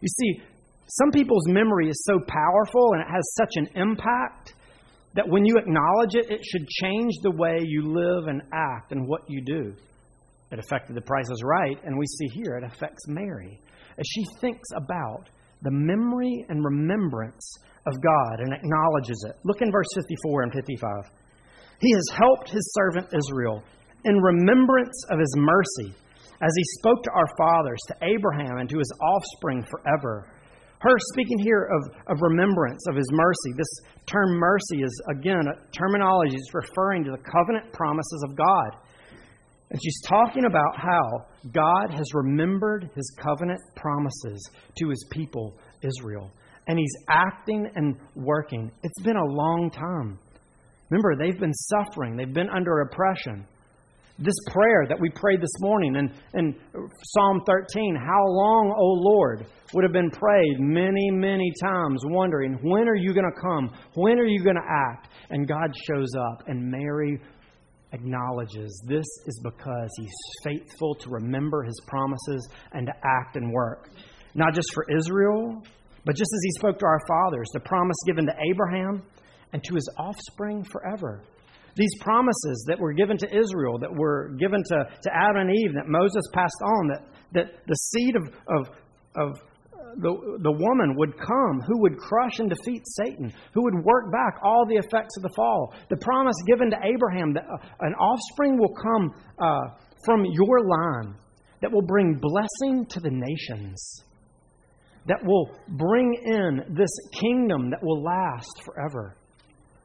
You 0.00 0.08
see, 0.08 0.42
some 0.86 1.10
people's 1.10 1.46
memory 1.48 1.88
is 1.88 2.02
so 2.04 2.18
powerful 2.26 2.92
and 2.92 3.02
it 3.02 3.12
has 3.12 3.34
such 3.34 3.52
an 3.56 3.68
impact 3.74 4.54
that 5.14 5.28
when 5.28 5.44
you 5.44 5.56
acknowledge 5.56 6.14
it, 6.14 6.30
it 6.30 6.40
should 6.44 6.66
change 6.68 7.12
the 7.22 7.32
way 7.32 7.58
you 7.62 7.82
live 7.82 8.28
and 8.28 8.42
act 8.52 8.92
and 8.92 9.06
what 9.06 9.22
you 9.28 9.42
do. 9.44 9.74
It 10.50 10.58
affected 10.58 10.96
the 10.96 11.02
Price 11.02 11.28
is 11.30 11.42
Right, 11.44 11.76
and 11.84 11.98
we 11.98 12.06
see 12.06 12.28
here 12.32 12.56
it 12.56 12.64
affects 12.64 13.06
Mary 13.06 13.60
as 13.98 14.06
she 14.06 14.24
thinks 14.40 14.68
about 14.76 15.28
the 15.62 15.70
memory 15.70 16.46
and 16.48 16.64
remembrance 16.64 17.54
of 17.86 18.00
God 18.00 18.40
and 18.40 18.54
acknowledges 18.54 19.24
it. 19.28 19.36
Look 19.44 19.60
in 19.60 19.72
verse 19.72 19.88
54 19.94 20.42
and 20.42 20.52
55. 20.52 20.90
He 21.80 21.92
has 21.92 22.04
helped 22.16 22.48
his 22.48 22.74
servant 22.74 23.12
Israel 23.12 23.62
in 24.04 24.16
remembrance 24.16 25.04
of 25.10 25.18
his 25.18 25.34
mercy, 25.36 25.94
as 26.40 26.52
he 26.56 26.64
spoke 26.78 27.02
to 27.02 27.10
our 27.14 27.26
fathers, 27.36 27.80
to 27.88 27.96
Abraham, 28.02 28.58
and 28.58 28.68
to 28.70 28.78
his 28.78 28.92
offspring 29.00 29.64
forever. 29.64 30.30
Her 30.80 30.96
speaking 31.12 31.40
here 31.40 31.68
of, 31.72 31.96
of 32.06 32.22
remembrance 32.22 32.84
of 32.88 32.94
his 32.94 33.08
mercy. 33.10 33.52
This 33.56 33.80
term 34.06 34.38
mercy 34.38 34.82
is, 34.82 35.02
again, 35.10 35.42
a 35.48 35.72
terminology 35.72 36.36
is 36.36 36.50
referring 36.54 37.04
to 37.04 37.10
the 37.10 37.30
covenant 37.30 37.72
promises 37.72 38.24
of 38.28 38.36
God. 38.36 38.76
And 39.70 39.80
she's 39.82 40.00
talking 40.06 40.44
about 40.46 40.76
how 40.76 41.26
God 41.52 41.90
has 41.90 42.06
remembered 42.14 42.90
his 42.94 43.12
covenant 43.20 43.60
promises 43.74 44.48
to 44.78 44.88
his 44.88 45.04
people, 45.10 45.58
Israel. 45.82 46.30
And 46.68 46.78
he's 46.78 46.94
acting 47.08 47.68
and 47.74 47.96
working. 48.14 48.70
It's 48.82 49.02
been 49.02 49.16
a 49.16 49.24
long 49.24 49.70
time. 49.70 50.18
Remember, 50.90 51.16
they've 51.16 51.38
been 51.38 51.52
suffering, 51.52 52.16
they've 52.16 52.32
been 52.32 52.48
under 52.48 52.80
oppression. 52.80 53.46
This 54.20 54.34
prayer 54.50 54.84
that 54.88 54.98
we 55.00 55.10
prayed 55.10 55.40
this 55.40 55.60
morning 55.60 55.94
in, 55.94 56.12
in 56.34 56.54
Psalm 57.04 57.40
13, 57.46 57.94
How 57.94 58.24
long, 58.26 58.74
O 58.76 58.84
Lord, 58.84 59.46
would 59.72 59.84
have 59.84 59.92
been 59.92 60.10
prayed 60.10 60.56
many, 60.58 61.08
many 61.12 61.52
times, 61.62 62.02
wondering, 62.06 62.58
When 62.62 62.88
are 62.88 62.96
you 62.96 63.14
going 63.14 63.30
to 63.32 63.40
come? 63.40 63.70
When 63.94 64.18
are 64.18 64.26
you 64.26 64.42
going 64.42 64.56
to 64.56 64.68
act? 64.68 65.10
And 65.30 65.46
God 65.46 65.72
shows 65.86 66.08
up, 66.18 66.48
and 66.48 66.68
Mary 66.68 67.20
acknowledges 67.92 68.82
this 68.88 69.06
is 69.26 69.40
because 69.44 69.88
he's 69.96 70.16
faithful 70.42 70.96
to 70.96 71.10
remember 71.10 71.62
his 71.62 71.80
promises 71.86 72.48
and 72.72 72.86
to 72.86 72.92
act 73.04 73.36
and 73.36 73.52
work. 73.52 73.88
Not 74.34 74.52
just 74.52 74.74
for 74.74 74.84
Israel, 74.96 75.62
but 76.04 76.16
just 76.16 76.32
as 76.34 76.40
he 76.42 76.50
spoke 76.58 76.78
to 76.80 76.86
our 76.86 77.00
fathers, 77.06 77.46
the 77.52 77.60
promise 77.60 77.96
given 78.04 78.26
to 78.26 78.34
Abraham 78.50 79.02
and 79.52 79.62
to 79.62 79.74
his 79.74 79.88
offspring 79.96 80.64
forever. 80.64 81.22
These 81.78 81.94
promises 82.00 82.64
that 82.66 82.78
were 82.78 82.92
given 82.92 83.16
to 83.18 83.26
Israel, 83.26 83.78
that 83.78 83.94
were 83.94 84.34
given 84.36 84.62
to, 84.64 84.84
to 84.84 85.10
Adam 85.14 85.46
and 85.46 85.50
Eve, 85.56 85.74
that 85.74 85.86
Moses 85.86 86.24
passed 86.34 86.60
on, 86.60 86.88
that, 86.88 87.02
that 87.34 87.46
the 87.68 87.74
seed 87.74 88.16
of, 88.16 88.24
of, 88.48 88.68
of 89.14 89.40
the, 89.96 90.10
the 90.42 90.50
woman 90.50 90.96
would 90.96 91.16
come 91.16 91.60
who 91.66 91.80
would 91.82 91.96
crush 91.96 92.40
and 92.40 92.50
defeat 92.50 92.82
Satan, 92.84 93.32
who 93.54 93.62
would 93.62 93.84
work 93.84 94.10
back 94.10 94.40
all 94.42 94.66
the 94.68 94.74
effects 94.74 95.16
of 95.16 95.22
the 95.22 95.32
fall. 95.36 95.72
The 95.88 95.96
promise 95.98 96.34
given 96.48 96.68
to 96.70 96.76
Abraham 96.82 97.32
that 97.34 97.44
uh, 97.44 97.56
an 97.80 97.94
offspring 97.94 98.58
will 98.58 98.74
come 98.74 99.14
uh, 99.38 99.78
from 100.04 100.24
your 100.24 100.66
line 100.66 101.14
that 101.62 101.72
will 101.72 101.82
bring 101.82 102.20
blessing 102.20 102.86
to 102.90 103.00
the 103.00 103.10
nations, 103.10 104.02
that 105.06 105.24
will 105.24 105.50
bring 105.68 106.14
in 106.24 106.74
this 106.74 106.90
kingdom 107.20 107.70
that 107.70 107.82
will 107.82 108.02
last 108.02 108.62
forever. 108.64 109.16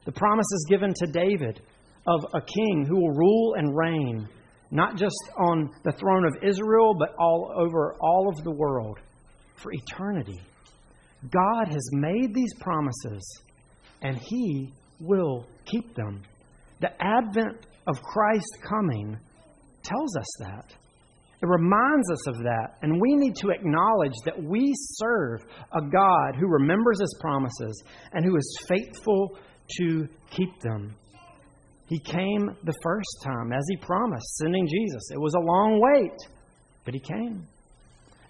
The 0.04 0.12
promises 0.12 0.66
given 0.68 0.92
to 0.92 1.06
David 1.06 1.60
of 2.06 2.24
a 2.34 2.40
king 2.40 2.86
who 2.88 2.96
will 2.96 3.12
rule 3.12 3.54
and 3.56 3.76
reign, 3.76 4.28
not 4.70 4.96
just 4.96 5.16
on 5.38 5.70
the 5.84 5.92
throne 5.92 6.24
of 6.24 6.42
Israel, 6.42 6.94
but 6.98 7.14
all 7.18 7.52
over 7.56 7.94
all 8.00 8.28
of 8.28 8.44
the 8.44 8.50
world 8.50 8.98
for 9.56 9.72
eternity. 9.72 10.40
God 11.30 11.68
has 11.68 11.88
made 11.92 12.34
these 12.34 12.52
promises, 12.60 13.40
and 14.02 14.18
He 14.18 14.72
will 15.00 15.46
keep 15.64 15.94
them. 15.94 16.22
The 16.80 16.90
advent 17.00 17.66
of 17.86 18.02
Christ 18.02 18.58
coming 18.68 19.18
tells 19.82 20.16
us 20.16 20.26
that. 20.40 20.74
It 21.42 21.46
reminds 21.46 22.10
us 22.10 22.26
of 22.28 22.38
that, 22.38 22.78
and 22.82 23.00
we 23.00 23.16
need 23.16 23.36
to 23.36 23.50
acknowledge 23.50 24.14
that 24.24 24.42
we 24.42 24.72
serve 24.74 25.44
a 25.72 25.80
God 25.80 26.36
who 26.38 26.46
remembers 26.48 27.00
His 27.00 27.14
promises 27.20 27.82
and 28.12 28.24
who 28.24 28.36
is 28.36 28.58
faithful 28.68 29.36
to 29.78 30.08
keep 30.30 30.60
them. 30.60 30.94
He 31.94 32.00
came 32.00 32.56
the 32.64 32.74
first 32.82 33.22
time, 33.22 33.52
as 33.52 33.64
He 33.70 33.76
promised, 33.76 34.26
sending 34.38 34.66
Jesus. 34.66 35.10
It 35.12 35.20
was 35.20 35.34
a 35.34 35.46
long 35.46 35.80
wait, 35.80 36.18
but 36.84 36.92
He 36.92 36.98
came. 36.98 37.46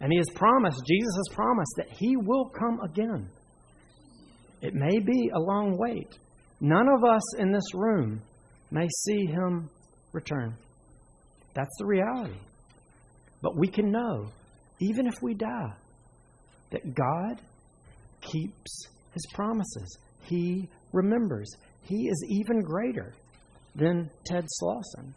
And 0.01 0.13
He 0.13 0.19
has 0.19 0.29
promised, 0.35 0.83
Jesus 0.87 1.15
has 1.17 1.35
promised, 1.35 1.73
that 1.79 1.89
He 1.89 2.15
will 2.15 2.51
come 2.51 2.79
again. 2.81 3.27
It 4.61 4.75
may 4.75 4.99
be 4.99 5.31
a 5.35 5.41
long 5.41 5.79
wait. 5.79 6.19
None 6.61 6.89
of 6.89 7.05
us 7.05 7.37
in 7.39 7.53
this 7.53 7.75
room 7.75 8.21
may 8.71 8.87
see 9.07 9.25
Him 9.25 9.71
return. 10.13 10.55
That's 11.55 11.75
the 11.79 11.87
reality. 11.87 12.41
But 13.41 13.57
we 13.57 13.69
can 13.69 13.91
know, 13.91 14.27
even 14.83 15.07
if 15.07 15.23
we 15.23 15.33
die, 15.33 15.73
that 16.71 16.95
God 16.95 17.41
keeps 18.21 18.89
His 19.15 19.25
promises. 19.33 19.97
He 20.21 20.69
remembers. 20.93 21.51
He 21.81 22.09
is 22.09 22.27
even 22.29 22.61
greater 22.61 23.15
than 23.75 24.11
Ted 24.27 24.47
Slauson. 24.61 25.15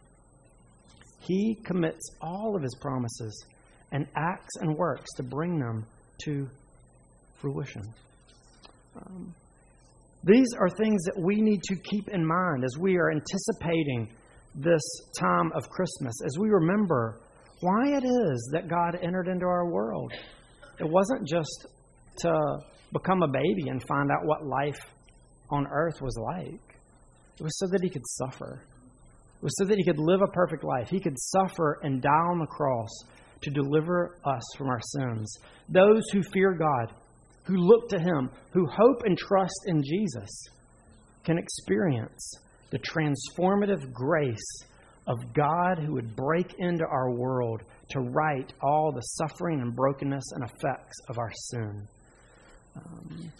He 1.20 1.56
commits 1.64 2.10
all 2.20 2.56
of 2.56 2.62
his 2.62 2.74
promises 2.80 3.44
and 3.92 4.06
acts 4.16 4.56
and 4.60 4.76
works 4.76 5.10
to 5.16 5.22
bring 5.22 5.58
them 5.58 5.86
to 6.24 6.48
fruition. 7.40 7.82
Um, 8.96 9.34
these 10.24 10.48
are 10.58 10.68
things 10.68 11.02
that 11.04 11.22
we 11.22 11.40
need 11.40 11.62
to 11.62 11.76
keep 11.76 12.08
in 12.08 12.26
mind 12.26 12.64
as 12.64 12.76
we 12.78 12.96
are 12.96 13.10
anticipating 13.12 14.08
this 14.54 14.82
time 15.18 15.52
of 15.54 15.68
Christmas, 15.70 16.14
as 16.26 16.38
we 16.38 16.48
remember 16.48 17.20
why 17.60 17.96
it 17.96 18.04
is 18.04 18.50
that 18.52 18.68
God 18.68 18.98
entered 19.02 19.28
into 19.28 19.46
our 19.46 19.70
world. 19.70 20.12
It 20.80 20.88
wasn't 20.88 21.26
just 21.26 21.66
to 22.18 22.58
become 22.92 23.22
a 23.22 23.28
baby 23.28 23.68
and 23.68 23.82
find 23.86 24.10
out 24.10 24.24
what 24.24 24.44
life 24.44 24.80
on 25.50 25.66
earth 25.66 26.00
was 26.00 26.16
like, 26.18 26.67
it 27.38 27.42
was 27.42 27.58
so 27.58 27.66
that 27.72 27.82
he 27.82 27.90
could 27.90 28.06
suffer. 28.06 28.62
It 29.36 29.42
was 29.42 29.54
so 29.58 29.64
that 29.66 29.76
he 29.76 29.84
could 29.84 29.98
live 29.98 30.20
a 30.20 30.32
perfect 30.32 30.64
life. 30.64 30.88
He 30.88 31.00
could 31.00 31.16
suffer 31.18 31.78
and 31.82 32.02
die 32.02 32.08
on 32.08 32.38
the 32.38 32.46
cross 32.46 32.90
to 33.42 33.50
deliver 33.50 34.18
us 34.24 34.42
from 34.56 34.68
our 34.68 34.80
sins. 34.80 35.32
Those 35.68 36.02
who 36.12 36.22
fear 36.22 36.54
God, 36.54 36.94
who 37.44 37.56
look 37.56 37.88
to 37.90 37.98
Him, 37.98 38.30
who 38.52 38.66
hope 38.66 39.02
and 39.04 39.16
trust 39.16 39.60
in 39.66 39.82
Jesus, 39.82 40.44
can 41.24 41.38
experience 41.38 42.34
the 42.70 42.78
transformative 42.78 43.92
grace 43.92 44.62
of 45.06 45.18
God 45.32 45.78
who 45.78 45.94
would 45.94 46.14
break 46.16 46.54
into 46.58 46.84
our 46.84 47.10
world 47.12 47.62
to 47.90 48.00
right 48.00 48.52
all 48.62 48.92
the 48.92 49.00
suffering 49.00 49.60
and 49.60 49.74
brokenness 49.74 50.24
and 50.32 50.44
effects 50.44 50.96
of 51.08 51.18
our 51.18 51.32
sin. 51.34 51.88
Um, 52.76 53.32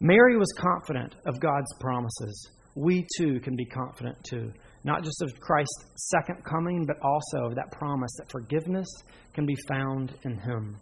Mary 0.00 0.36
was 0.36 0.52
confident 0.56 1.14
of 1.26 1.40
God's 1.40 1.72
promises. 1.80 2.50
We 2.74 3.06
too 3.16 3.40
can 3.40 3.56
be 3.56 3.66
confident 3.66 4.16
too 4.28 4.52
not 4.84 5.02
just 5.02 5.22
of 5.22 5.40
Christ's 5.40 5.86
second 5.96 6.44
coming, 6.44 6.84
but 6.86 6.96
also 7.02 7.48
of 7.48 7.54
that 7.56 7.72
promise 7.72 8.10
that 8.18 8.30
forgiveness 8.30 8.86
can 9.32 9.46
be 9.46 9.56
found 9.66 10.14
in 10.24 10.38
Him. 10.38 10.76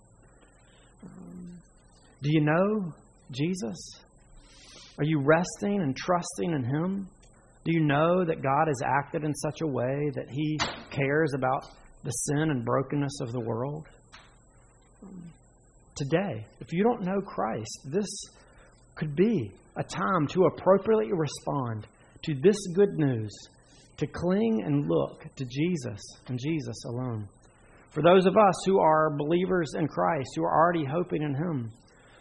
Do 2.22 2.30
you 2.30 2.40
know 2.40 2.92
Jesus? 3.30 3.78
Are 4.98 5.04
you 5.04 5.20
resting 5.20 5.80
and 5.80 5.96
trusting 5.96 6.52
in 6.52 6.64
Him? 6.64 7.08
Do 7.64 7.72
you 7.72 7.80
know 7.80 8.24
that 8.24 8.42
God 8.42 8.66
has 8.66 8.82
acted 8.84 9.24
in 9.24 9.32
such 9.34 9.60
a 9.62 9.66
way 9.66 10.10
that 10.14 10.26
He 10.28 10.58
cares 10.90 11.32
about 11.34 11.64
the 12.02 12.10
sin 12.10 12.50
and 12.50 12.64
brokenness 12.64 13.20
of 13.20 13.30
the 13.30 13.40
world? 13.40 13.86
Today, 15.94 16.44
if 16.60 16.72
you 16.72 16.82
don't 16.82 17.02
know 17.02 17.20
Christ, 17.20 17.78
this 17.84 18.08
could 18.94 19.14
be 19.16 19.52
a 19.76 19.82
time 19.82 20.26
to 20.28 20.44
appropriately 20.44 21.12
respond 21.12 21.86
to 22.24 22.34
this 22.42 22.56
good 22.74 22.98
news 22.98 23.30
to 23.96 24.06
cling 24.06 24.62
and 24.64 24.88
look 24.88 25.24
to 25.36 25.44
Jesus 25.44 26.00
and 26.28 26.38
Jesus 26.38 26.84
alone. 26.86 27.28
For 27.90 28.02
those 28.02 28.26
of 28.26 28.36
us 28.36 28.54
who 28.64 28.78
are 28.80 29.16
believers 29.16 29.72
in 29.78 29.86
Christ, 29.86 30.30
who 30.34 30.44
are 30.44 30.54
already 30.54 30.84
hoping 30.84 31.22
in 31.22 31.34
Him, 31.34 31.72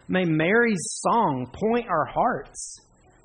may 0.07 0.25
Mary's 0.25 0.83
song 1.01 1.49
point 1.53 1.87
our 1.89 2.05
hearts 2.05 2.77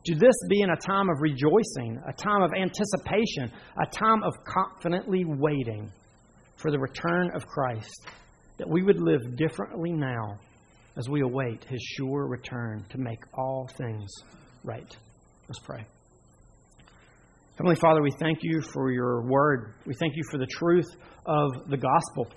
To 0.07 0.14
this 0.14 0.36
being 0.49 0.70
a 0.70 0.76
time 0.76 1.11
of 1.11 1.20
rejoicing, 1.20 2.01
a 2.09 2.12
time 2.12 2.42
of 2.42 2.53
anticipation, 2.53 3.51
a 3.76 3.86
time 3.86 4.22
of 4.22 4.34
confidently 4.44 5.24
waiting 5.26 5.90
for 6.55 6.70
the 6.70 6.78
return 6.78 7.32
of 7.34 7.44
Christ, 7.49 8.07
that 8.59 8.68
we 8.68 8.84
would 8.84 9.01
live 9.01 9.36
differently 9.36 9.90
now 9.90 10.38
as 10.97 11.09
we 11.09 11.20
await 11.22 11.64
his 11.64 11.80
sure 11.97 12.26
return 12.26 12.84
to 12.90 12.99
make 12.99 13.20
all 13.34 13.68
things 13.76 14.11
right. 14.64 14.97
Let's 15.49 15.59
pray. 15.61 15.84
Heavenly 17.57 17.76
Father, 17.76 18.03
we 18.03 18.11
thank 18.18 18.40
you 18.42 18.61
for 18.61 18.90
your 18.90 19.22
word. 19.22 19.74
We 19.86 19.94
thank 19.99 20.14
you 20.16 20.22
for 20.30 20.38
the 20.38 20.47
truth 20.47 20.88
of 21.24 21.68
the 21.68 21.76
gospel. 21.76 22.28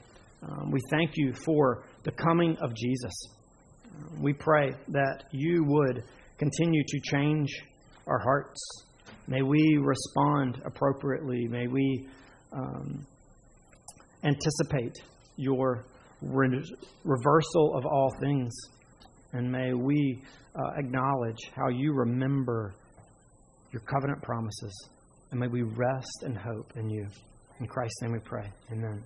Um, 0.44 0.72
we 0.72 0.80
thank 0.90 1.12
you 1.16 1.34
for 1.34 1.84
the 2.04 2.12
coming 2.12 2.56
of 2.62 2.74
Jesus. 2.74 3.12
Um, 3.86 4.22
we 4.22 4.34
pray 4.34 4.72
that 4.90 5.26
you 5.32 5.66
would 5.66 6.04
continue 6.38 6.84
to 6.88 7.00
change 7.02 7.50
our 8.08 8.20
hearts. 8.20 8.60
May 9.28 9.42
we 9.42 9.78
respond 9.82 10.62
appropriately. 10.66 11.48
May 11.48 11.68
we 11.68 12.08
um, 12.54 13.06
anticipate 14.24 14.98
your 15.36 15.86
reversal 16.22 17.76
of 17.76 17.86
all 17.86 18.14
things. 18.22 18.54
And 19.34 19.52
may 19.52 19.74
we 19.74 20.22
uh, 20.56 20.72
acknowledge 20.78 21.38
how 21.56 21.70
you 21.70 21.94
remember 21.94 22.74
your 23.72 23.82
covenant 23.82 24.22
promises. 24.24 24.90
And 25.32 25.40
may 25.40 25.48
we 25.48 25.62
rest 25.62 26.24
and 26.24 26.38
hope 26.38 26.72
in 26.76 26.90
you. 26.90 27.08
In 27.60 27.68
Christ's 27.68 28.02
name 28.02 28.14
we 28.14 28.20
pray. 28.20 28.50
Amen. 28.72 29.04